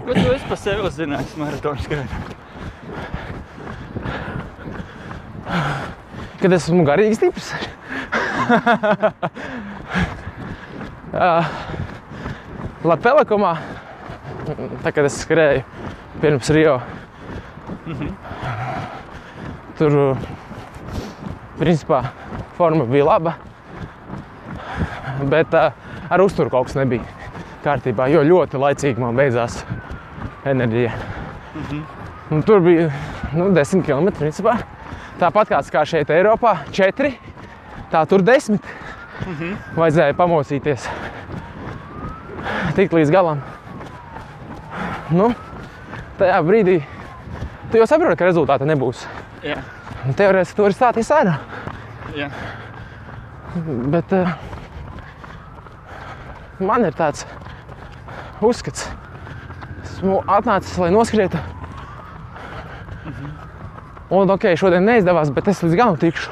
Ko 0.08 0.16
tu 0.16 0.26
esi 0.34 0.48
par 0.50 0.58
sevi 0.58 0.88
uzzinājis 0.90 1.38
maratonu 1.38 1.86
skrējot? 1.86 2.38
Kad 6.40 6.56
es 6.56 6.64
esmu 6.64 6.88
garīgi 6.88 7.20
stiprs. 7.20 7.54
Jā. 11.10 11.34
Labi, 12.86 13.02
Pelekomā, 13.04 13.54
tā 14.84 14.92
kad 14.94 15.08
es 15.08 15.18
skrēju 15.24 15.64
pirms 16.22 16.50
Rio, 16.56 16.78
tur 19.80 19.98
principā 21.60 22.04
forma 22.60 22.86
bija 22.88 23.08
laba, 23.10 23.36
bet 25.32 25.56
uh, 25.58 25.74
ar 26.10 26.24
uzturu 26.24 26.54
kaut 26.54 26.70
kas 26.70 26.78
nebija 26.80 27.04
kārtībā, 27.66 28.08
jo 28.14 28.24
ļoti 28.24 28.62
laicīgi 28.62 29.02
man 29.04 29.18
beidzās 29.20 29.64
enerģija. 30.48 30.94
Un 32.30 32.46
tur 32.46 32.62
bija 32.64 32.92
nu, 33.34 33.50
10 33.56 33.84
km. 33.86 34.12
Principā. 34.20 34.60
Tāpat 35.20 35.50
kā 35.74 35.84
šeit, 35.84 36.12
Eiropā, 36.14 36.62
4, 36.72 37.12
tā 37.92 38.06
tur 38.08 38.24
10. 38.24 38.62
Vajadzēja 39.76 40.16
pamosīties 40.18 40.88
tik 42.78 42.94
līdz 42.96 43.12
galam. 43.12 43.42
Nu, 45.12 45.32
tajā 46.20 46.38
brīdī 46.46 46.78
tu 47.72 47.80
jau 47.82 47.88
saproti, 47.90 48.18
ka 48.20 48.28
rezultāta 48.30 48.66
nebūs. 48.70 49.04
Jā, 49.44 49.58
Un 50.08 50.14
Teorētiski 50.16 50.56
tur 50.56 50.70
ir 50.70 50.76
stāties 50.78 51.10
ārā. 51.12 51.34
jā. 52.16 52.30
Bet 53.92 54.14
uh, 54.16 54.30
man 56.64 56.86
ir 56.88 56.94
tāds 56.96 57.26
uzskats, 58.46 58.86
esmu 59.84 60.22
atnācis, 60.28 60.78
lai 60.80 60.92
noskrietu. 60.96 61.42
Un, 64.10 64.30
ok, 64.34 64.48
šodien 64.58 64.86
neizdevās, 64.88 65.30
bet 65.34 65.48
es 65.52 65.60
līdz 65.66 65.76
galam 65.78 65.98
tikšu. 66.02 66.32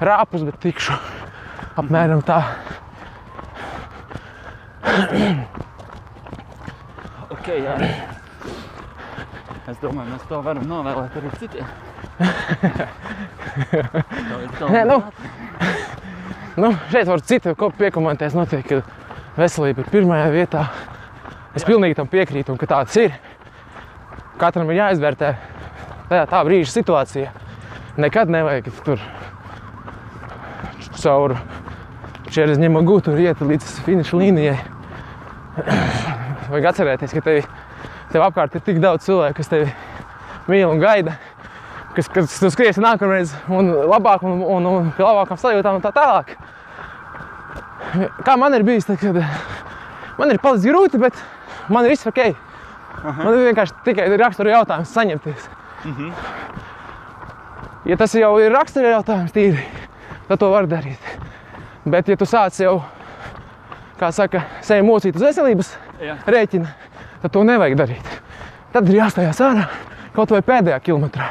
Rāpus, 0.00 0.44
bet 0.44 0.58
tikšu. 0.60 0.92
Apmēram 1.80 2.20
tā. 2.24 2.40
Ok, 7.32 7.48
jā. 7.52 7.76
Es 9.66 9.80
domāju, 9.82 10.12
mēs 10.12 10.28
to 10.28 10.40
varam 10.44 10.68
novēlēt 10.68 11.16
arī 11.20 11.32
citiem. 11.40 11.66
Tā 12.16 12.84
tā 14.60 14.70
Nē, 14.72 14.84
nu. 14.88 15.00
Nu, 16.56 16.72
šeit 16.92 17.08
var 17.08 17.24
citu 17.24 17.56
piekomentēt. 17.56 18.36
Noteikti, 18.36 18.80
ka 18.80 19.40
veselība 19.40 19.84
ir 19.84 19.92
pirmajā 19.92 20.30
vietā. 20.32 20.68
Es 21.56 21.64
pilnīgi 21.64 21.96
tam 21.98 22.08
piekrītu, 22.12 22.52
un 22.52 22.60
ka 22.60 22.68
tāds 22.68 22.96
ir. 23.00 23.16
Katram 24.40 24.68
ir 24.70 24.82
jāizvērtē 24.82 25.34
tajā 26.10 26.24
tā 26.30 26.40
brīža 26.46 26.72
situācija. 26.72 27.32
Nekad 27.96 28.32
nevajag 28.32 28.68
tur 28.84 29.00
caur 31.00 31.36
čēres 32.32 32.58
ņemot 32.60 32.86
gūtu 32.86 33.12
un 33.12 33.22
iet 33.22 33.40
līdz 33.40 33.78
finiša 33.86 34.18
līnijai. 34.20 34.56
Vajag 36.50 36.68
atcerēties, 36.70 37.14
ka 37.16 37.22
tevi, 37.24 37.44
tev 38.12 38.24
apkārt 38.26 38.56
ir 38.56 38.64
tik 38.66 38.80
daudz 38.82 39.06
cilvēku, 39.06 39.38
kas 39.40 39.50
tevi 39.50 39.70
mīl 40.50 40.68
un 40.70 40.82
gaida. 40.82 41.16
Kas, 41.96 42.10
kas 42.12 42.34
tu 42.36 42.50
skriesi 42.52 42.82
nākamreiz, 42.82 43.32
un 43.48 43.70
labāk, 43.88 44.24
un, 44.26 44.42
un, 44.44 44.66
un 44.68 44.90
pie 44.96 45.04
labākām 45.06 45.38
sajūtām, 45.40 45.78
un 45.78 45.84
tā 45.84 45.94
tālāk. 45.96 46.34
Kā 48.26 48.34
man 48.36 48.54
ir 48.56 48.66
bijis, 48.66 48.84
tad, 48.84 49.00
kad 49.00 49.16
man 50.18 50.32
ir 50.34 50.42
palicis 50.42 50.68
grūti, 50.68 51.00
bet 51.00 51.16
man 51.72 51.86
ir 51.86 51.94
viss 51.94 52.08
ok. 52.10 52.20
Man 53.06 53.32
ir 53.32 53.46
vienkārši 53.48 53.80
tikai 53.86 54.10
rakstura 54.20 54.58
jautājums 54.58 54.92
saņemties. 54.92 55.48
Ja 57.86 57.96
tas 57.96 58.14
jau 58.18 58.32
ir 58.42 58.52
rakstura 58.52 58.96
jautājums, 58.96 59.32
tīri, 59.32 59.62
tad 60.28 60.40
to 60.42 60.50
var 60.52 60.66
darīt. 60.70 61.10
Bet, 61.86 62.08
ja 62.10 62.16
tu 62.18 62.26
sāc 62.26 62.56
jau, 62.60 62.80
kā 64.00 64.10
saka, 64.14 64.42
sevi 64.66 64.82
mocīt 64.86 65.16
uz 65.16 65.22
veselības 65.22 65.72
Jā. 66.02 66.16
rēķina, 66.26 66.72
tad 67.22 67.32
to 67.34 67.44
nevajag 67.46 67.76
darīt. 67.78 68.14
Tad 68.74 68.88
ir 68.90 68.98
jāstājās 69.00 69.40
ārā 69.46 69.66
kaut 70.16 70.32
vai 70.34 70.42
pēdējā 70.44 70.80
kilometrā. 70.88 71.30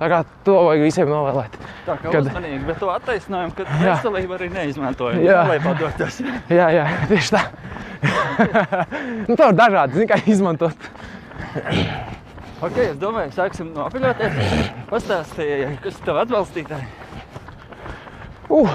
Tā 0.00 0.06
kā 0.08 0.18
to 0.46 0.54
vajag 0.64 0.82
visiem 0.86 1.08
novēlēt. 1.10 1.56
Tā 1.86 1.96
kā 2.00 2.12
Kad- 2.12 2.24
uzmanīgi, 2.30 2.60
bet 2.66 2.78
to 2.80 2.88
attaisnojumu, 2.92 3.52
ka 3.56 3.66
Jā. 3.68 3.80
veselība 3.90 4.38
arī 4.38 4.48
neizmantoja. 4.54 5.20
Jā. 5.20 5.42
Lai 5.48 5.58
padotos. 5.60 6.20
Jā, 6.58 6.70
jā, 6.72 6.86
tieši 7.10 7.34
tā. 7.36 7.42
nu, 9.28 9.36
tā 9.36 9.50
var 9.50 9.58
dažādi 9.58 9.98
zini, 10.00 10.08
kā 10.08 10.16
izmantot. 10.24 10.88
Ok, 12.60 12.76
es 12.86 12.96
domāju, 13.00 13.32
sāksim 13.36 13.70
no 13.74 13.86
apaļoties. 13.88 14.72
Pastāstīja, 14.90 15.70
kas 15.84 16.00
tavi 16.04 16.24
atbalstītāji. 16.24 16.88
Uh, 18.50 18.70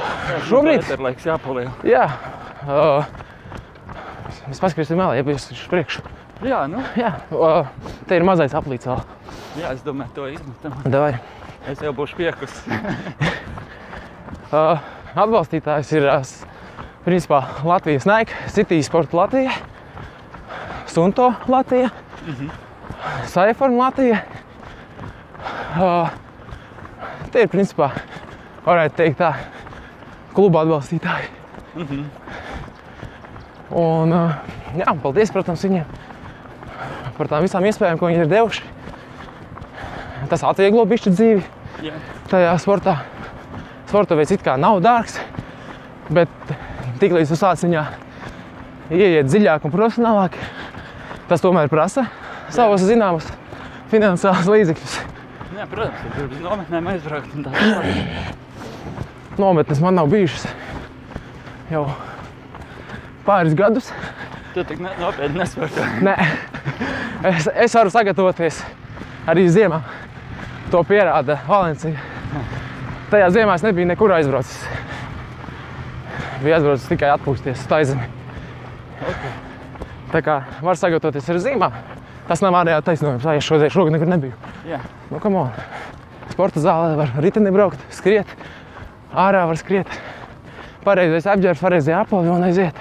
šobrīd, 0.47 0.85
Ir 0.93 1.01
laiks 1.03 1.25
jāpaliek. 1.27 1.81
jā, 1.83 2.05
uh, 2.65 3.05
mēs 4.47 4.61
paskatīsim 4.63 4.95
vēl, 5.01 5.17
ja 5.19 5.23
būs 5.27 5.49
uz 5.51 5.63
priekšu. 5.71 6.03
Jā, 6.45 6.61
nu, 6.71 6.79
Jā, 6.99 7.13
uh, 7.35 7.67
te 8.07 8.15
ir 8.19 8.23
mazais 8.27 8.53
aplīts 8.55 8.87
vēl. 8.87 9.01
jā, 9.59 9.71
es 9.73 9.83
domāju, 9.83 10.13
to 10.15 10.27
izmetam. 10.31 10.77
Davai. 10.85 11.17
Es 11.67 11.79
jau 11.81 11.91
būšu 11.97 12.15
piekus. 12.19 12.55
Uh, 14.55 14.77
atbalstītājs 15.17 15.89
ir 15.97 16.05
uh, 16.07 16.21
principā 17.03 17.39
Latvijas 17.65 18.05
Nike, 18.07 18.31
City 18.53 18.77
Sport 18.85 19.11
Latvija, 19.17 19.51
Sunto 20.87 21.31
Latvija, 21.51 21.89
Saiform 23.33 23.75
Latvija. 23.81 24.21
Uh, 25.75 26.13
tie 27.33 27.43
ir 27.47 27.51
principā, 27.51 27.89
varētu 28.69 29.01
teikt 29.01 29.19
tā, 29.19 29.33
kluba 30.35 30.63
atbalstītāji. 30.65 31.31
Un, 33.75 34.13
uh, 34.13 34.35
jā, 34.77 34.91
paldies, 35.03 35.31
protams, 35.33 35.63
viņiem 35.65 36.03
par 37.15 37.29
tām 37.31 37.45
visām 37.45 37.65
iespējām, 37.67 37.99
ko 37.99 38.09
viņi 38.09 38.25
ir 38.25 38.31
devuši. 38.31 38.65
Tas 40.31 40.43
atvieglo 40.47 40.83
bišķi 40.89 41.13
dzīvi 41.13 41.43
Jā. 41.85 41.97
tajā 42.31 42.53
sportā. 42.61 42.97
Sporta 43.89 44.17
veids 44.17 44.33
it 44.35 44.43
kā 44.43 44.55
nav 44.59 44.81
dārgs, 44.83 45.19
bet 46.09 46.31
tiklīdz 47.01 47.31
tu 47.31 47.39
sāc 47.39 47.61
viņā 47.65 47.85
ieiet 48.91 49.29
dziļāk 49.29 49.67
un 49.67 49.73
profesionālāk, 49.73 50.37
tas 51.29 51.43
tomēr 51.43 51.69
prasa 51.71 52.07
savus 52.53 52.85
zināmus 52.85 53.29
finansiālus 53.93 54.49
līdzekļus. 54.49 54.97
Jā, 55.55 55.67
protams, 55.71 56.17
ja 56.17 56.25
uz 56.25 56.41
nometnēm 56.43 56.89
aizbraukt 56.95 57.37
un 57.37 57.47
tā. 57.47 58.44
Nometnes 59.37 59.81
man 59.83 59.95
nav 59.99 60.07
bijušas 60.07 60.45
jau 61.71 61.85
pāris 63.25 63.55
gadus. 63.57 63.89
Tu 64.53 64.63
tik 64.63 64.79
ne- 64.79 64.93
nopietni 65.01 65.41
nesporto. 65.41 65.81
Nē, 66.05 66.13
es, 67.31 67.47
es 67.65 67.75
varu 67.75 67.91
sagatavoties 67.91 68.61
arī 69.27 69.47
ziemā. 69.51 69.81
To 70.71 70.81
pierāda 70.87 71.39
Valencija. 71.47 71.99
Tajā 73.11 73.27
ziemā 73.35 73.55
es 73.59 73.65
nebiju 73.65 73.85
nekur 73.91 74.13
aizbraucis. 74.15 74.61
Biju 76.41 76.55
aizbraucis 76.55 76.87
tikai 76.89 77.11
atpūsties 77.17 77.59
uz 77.59 77.67
taizemi. 77.69 78.07
Tā 80.13 80.21
kā 80.23 80.39
var 80.63 80.79
sagatavoties 80.79 81.27
arī 81.33 81.43
zīmā. 81.43 81.69
Tas 82.29 82.41
nav 82.41 82.55
ārējā 82.61 82.79
taisnojums. 82.87 83.25
Jā, 83.27 83.35
es 83.37 83.45
šodien 83.45 83.69
šogad 83.73 83.93
nekur 83.93 84.09
nebiju. 84.09 84.33
Jā. 84.69 84.79
Nu, 85.11 85.19
come 85.21 85.43
on. 85.43 85.51
Sporta 86.31 86.59
zālē 86.63 86.95
var 86.97 87.11
riteni 87.21 87.51
braukt, 87.53 87.81
skriet. 87.93 88.29
Ārā 89.13 89.45
var 89.47 89.59
skriet. 89.59 89.89
Pareizais 90.85 91.27
apģērbs, 91.29 91.61
pareizie 91.61 91.93
apli 91.97 92.29
un 92.29 92.45
aiziet. 92.45 92.77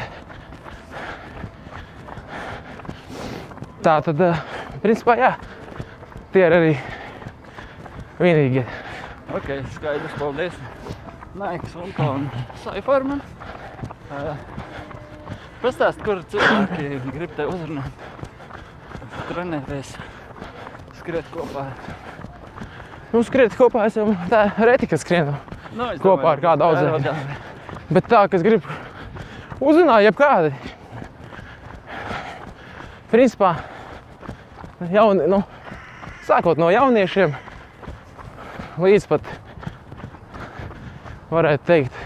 Tā 3.85 3.99
tad, 4.05 4.21
eh, 4.21 4.43
principā, 4.81 5.17
jā, 5.21 5.35
tie 6.33 6.47
ir 6.47 6.53
arī 6.57 6.73
vienīgie. 8.21 8.65
Ok, 9.35 9.51
skaidrs, 9.75 10.19
paldies. 10.19 10.57
Naiks 11.35 11.75
un 11.77 11.93
kā 11.97 12.07
un 12.15 12.29
Saifarman. 12.63 13.21
Uh, 14.15 14.37
pastāst, 15.63 16.01
kur 16.05 16.23
cilvēki 16.31 17.01
grib 17.11 17.33
te 17.35 17.49
uzrunāt. 17.51 18.05
Trenēties, 19.31 19.97
skriet 21.01 21.29
kopā. 21.35 21.67
Nu, 23.13 23.25
skriet 23.27 23.57
kopā, 23.59 23.89
esam 23.91 24.15
tā 24.31 24.47
reti, 24.61 24.87
kad 24.91 25.03
skrienam. 25.03 25.54
Nu, 25.75 25.91
Kopā 26.03 26.35
ar 26.37 26.43
kādu 26.43 26.67
audzēkni. 26.69 27.39
Bet 27.95 28.07
tā, 28.11 28.25
kas 28.31 28.45
grib 28.45 28.67
uzzināt, 29.61 30.05
jebkādi. 30.07 30.53
Principā, 33.11 33.53
jauni, 34.91 35.27
nu, 35.31 35.43
sākot 36.27 36.59
no 36.59 36.71
jauniešiem 36.75 37.35
līdz 38.83 39.07
pat, 39.11 39.29
varētu 41.31 41.69
teikt, 41.69 42.01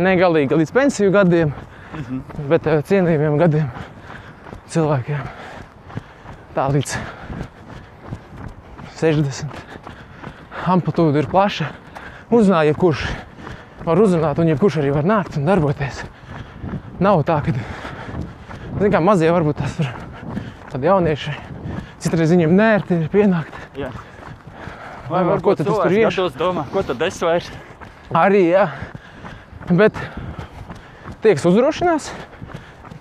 negalīgi 0.00 0.56
līdz 0.60 0.72
pensiju 0.76 1.12
gadiem, 1.14 1.52
bet 2.48 2.68
eh, 2.68 2.80
cienījumiem 2.88 3.36
gadiem 3.40 3.68
cilvēkiem. 4.72 5.28
Tā 6.56 6.68
līdz 6.72 6.96
60. 9.00 9.60
Amplitūda 10.70 11.22
ir 11.22 11.28
plaša. 11.30 11.70
Uzrunā, 12.30 12.62
jebkurš 12.68 13.06
var 13.82 13.98
uzrunāt, 13.98 14.38
un 14.38 14.50
jebkurš 14.52 14.76
arī 14.82 14.92
var 14.94 15.06
nākt 15.08 15.38
un 15.40 15.48
darboties. 15.48 16.04
Nav 17.02 17.24
tā, 17.26 17.40
ka 17.42 17.54
zin, 17.56 18.92
kā, 18.92 19.00
mazie 19.02 19.30
varbūt 19.32 19.58
tas 19.62 19.78
ir 19.80 19.88
jaunieši. 20.86 21.34
Citreiz 22.00 22.30
viņiem 22.32 22.54
nērti 22.56 23.00
ir 23.02 23.10
pienākt. 23.12 23.56
Jā. 23.76 23.90
Vai 25.10 25.24
var- 25.26 25.40
ko 25.42 25.56
tas 25.56 25.66
tur 25.66 25.74
cilvēks 25.74 25.96
ieš? 25.98 26.16
gados 26.16 26.38
domā, 26.38 26.64
ko 26.70 26.82
tad 26.86 27.02
es 27.02 27.18
vairs? 27.20 27.50
Arī, 28.14 28.44
jā. 28.54 28.68
Bet 29.70 29.92
tie, 31.20 31.34
kas 31.34 31.44
uzdrošinās, 31.50 32.10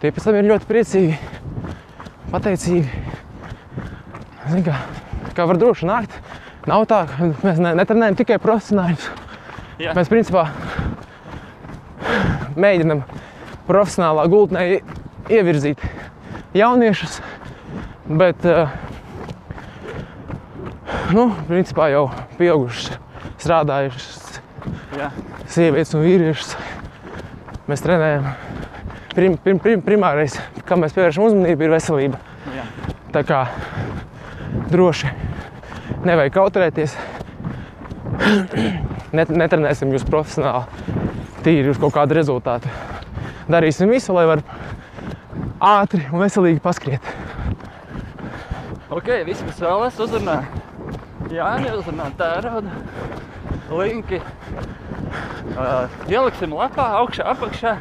tie 0.01 0.11
pēc 0.11 0.23
tam 0.23 0.35
ir 0.35 0.49
ļoti 0.49 0.65
priecīgi, 0.65 1.17
pateicīgi. 2.31 2.89
Zin, 4.49 4.63
kā, 4.63 4.75
kā 5.37 5.45
var 5.45 5.57
droši 5.61 5.85
nākt. 5.85 6.17
Nav 6.67 6.85
tā, 6.89 7.05
ka 7.07 7.29
mēs 7.45 7.59
ne, 7.61 7.75
netrenējam 7.77 8.17
tikai 8.17 8.39
profesionāļus. 8.41 9.09
Jā. 9.79 9.93
Mēs 9.95 10.09
principā 10.11 10.41
mēģinam 12.59 13.03
profesionālā 13.69 14.25
gultnē 14.31 14.63
ie- 14.73 14.81
ievirzīt 15.31 15.79
jauniešus, 16.57 17.19
bet 18.19 18.43
eh, 18.49 18.67
nu, 21.15 21.29
principā 21.47 21.87
jau 21.93 22.09
pieaugušas, 22.39 22.97
strādājušas 23.39 24.41
Jā. 24.99 25.11
sievietes 25.47 25.95
un 25.95 26.03
vīriešus. 26.03 26.55
Mēs 27.69 27.83
trenējam. 27.85 28.27
Prim, 29.13 29.37
prim, 29.41 29.59
prim, 29.61 29.81
primārais, 29.85 30.35
kam 30.67 30.81
mēs 30.83 30.93
pievēršam 30.97 31.23
uzmanību, 31.29 31.65
ir 31.67 31.73
veselība. 31.77 32.19
Jā. 32.55 32.65
Tā 33.15 33.23
kā 33.27 33.39
droši 34.73 35.11
nevajag 36.03 36.35
kautrēties. 36.35 36.97
Net, 39.15 39.31
netrenēsim 39.33 39.89
jūs 39.95 40.05
profesionāli, 40.05 40.65
tīri 41.45 41.71
uz 41.71 41.79
kaut 41.81 41.95
kādu 41.95 42.17
rezultātu. 42.17 42.69
Darīsim 43.49 43.89
visu, 43.89 44.13
lai 44.13 44.27
varētu 44.29 44.67
ātri 45.65 46.05
un 46.11 46.21
veselīgi 46.21 46.61
paskriet. 46.63 47.05
Ok, 48.93 49.09
viss, 49.25 49.41
kas 49.45 49.61
vēlas 49.63 49.97
uzrunāt. 50.01 50.59
Jā, 51.33 51.49
neuzrunāt 51.61 52.15
tērauda. 52.17 52.71
Linki 53.69 54.17
uh, 55.53 55.99
ieliksim 56.09 56.55
lapā, 56.57 56.87
augšā, 57.03 57.27
apakšā. 57.33 57.75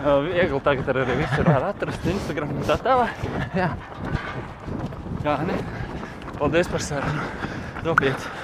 Uh, 0.00 0.22
viegli 0.24 0.60
tagad 0.64 0.88
arī 0.94 1.18
visur 1.18 1.48
var 1.48 1.70
atrast 1.74 2.06
Instagram 2.08 2.54
un 2.56 2.68
tā 2.68 2.78
tālāk. 2.80 3.24
Jā. 3.56 3.72
Jā, 5.24 5.36
ne? 5.44 5.58
Paldies 6.38 6.72
par 6.72 6.84
sarunu. 6.84 7.26
Nopietni. 7.84 8.39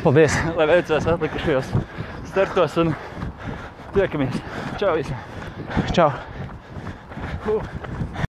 Paldies! 0.00 0.32
Lai 0.56 0.64
veicās 0.70 1.04
atlikušajos 1.12 1.74
startos 2.30 2.78
un 2.80 2.94
tiekamies. 3.92 4.38
Čau 4.80 4.94
visiem! 4.96 5.20
Čau! 5.92 6.08
Uh. 7.44 7.89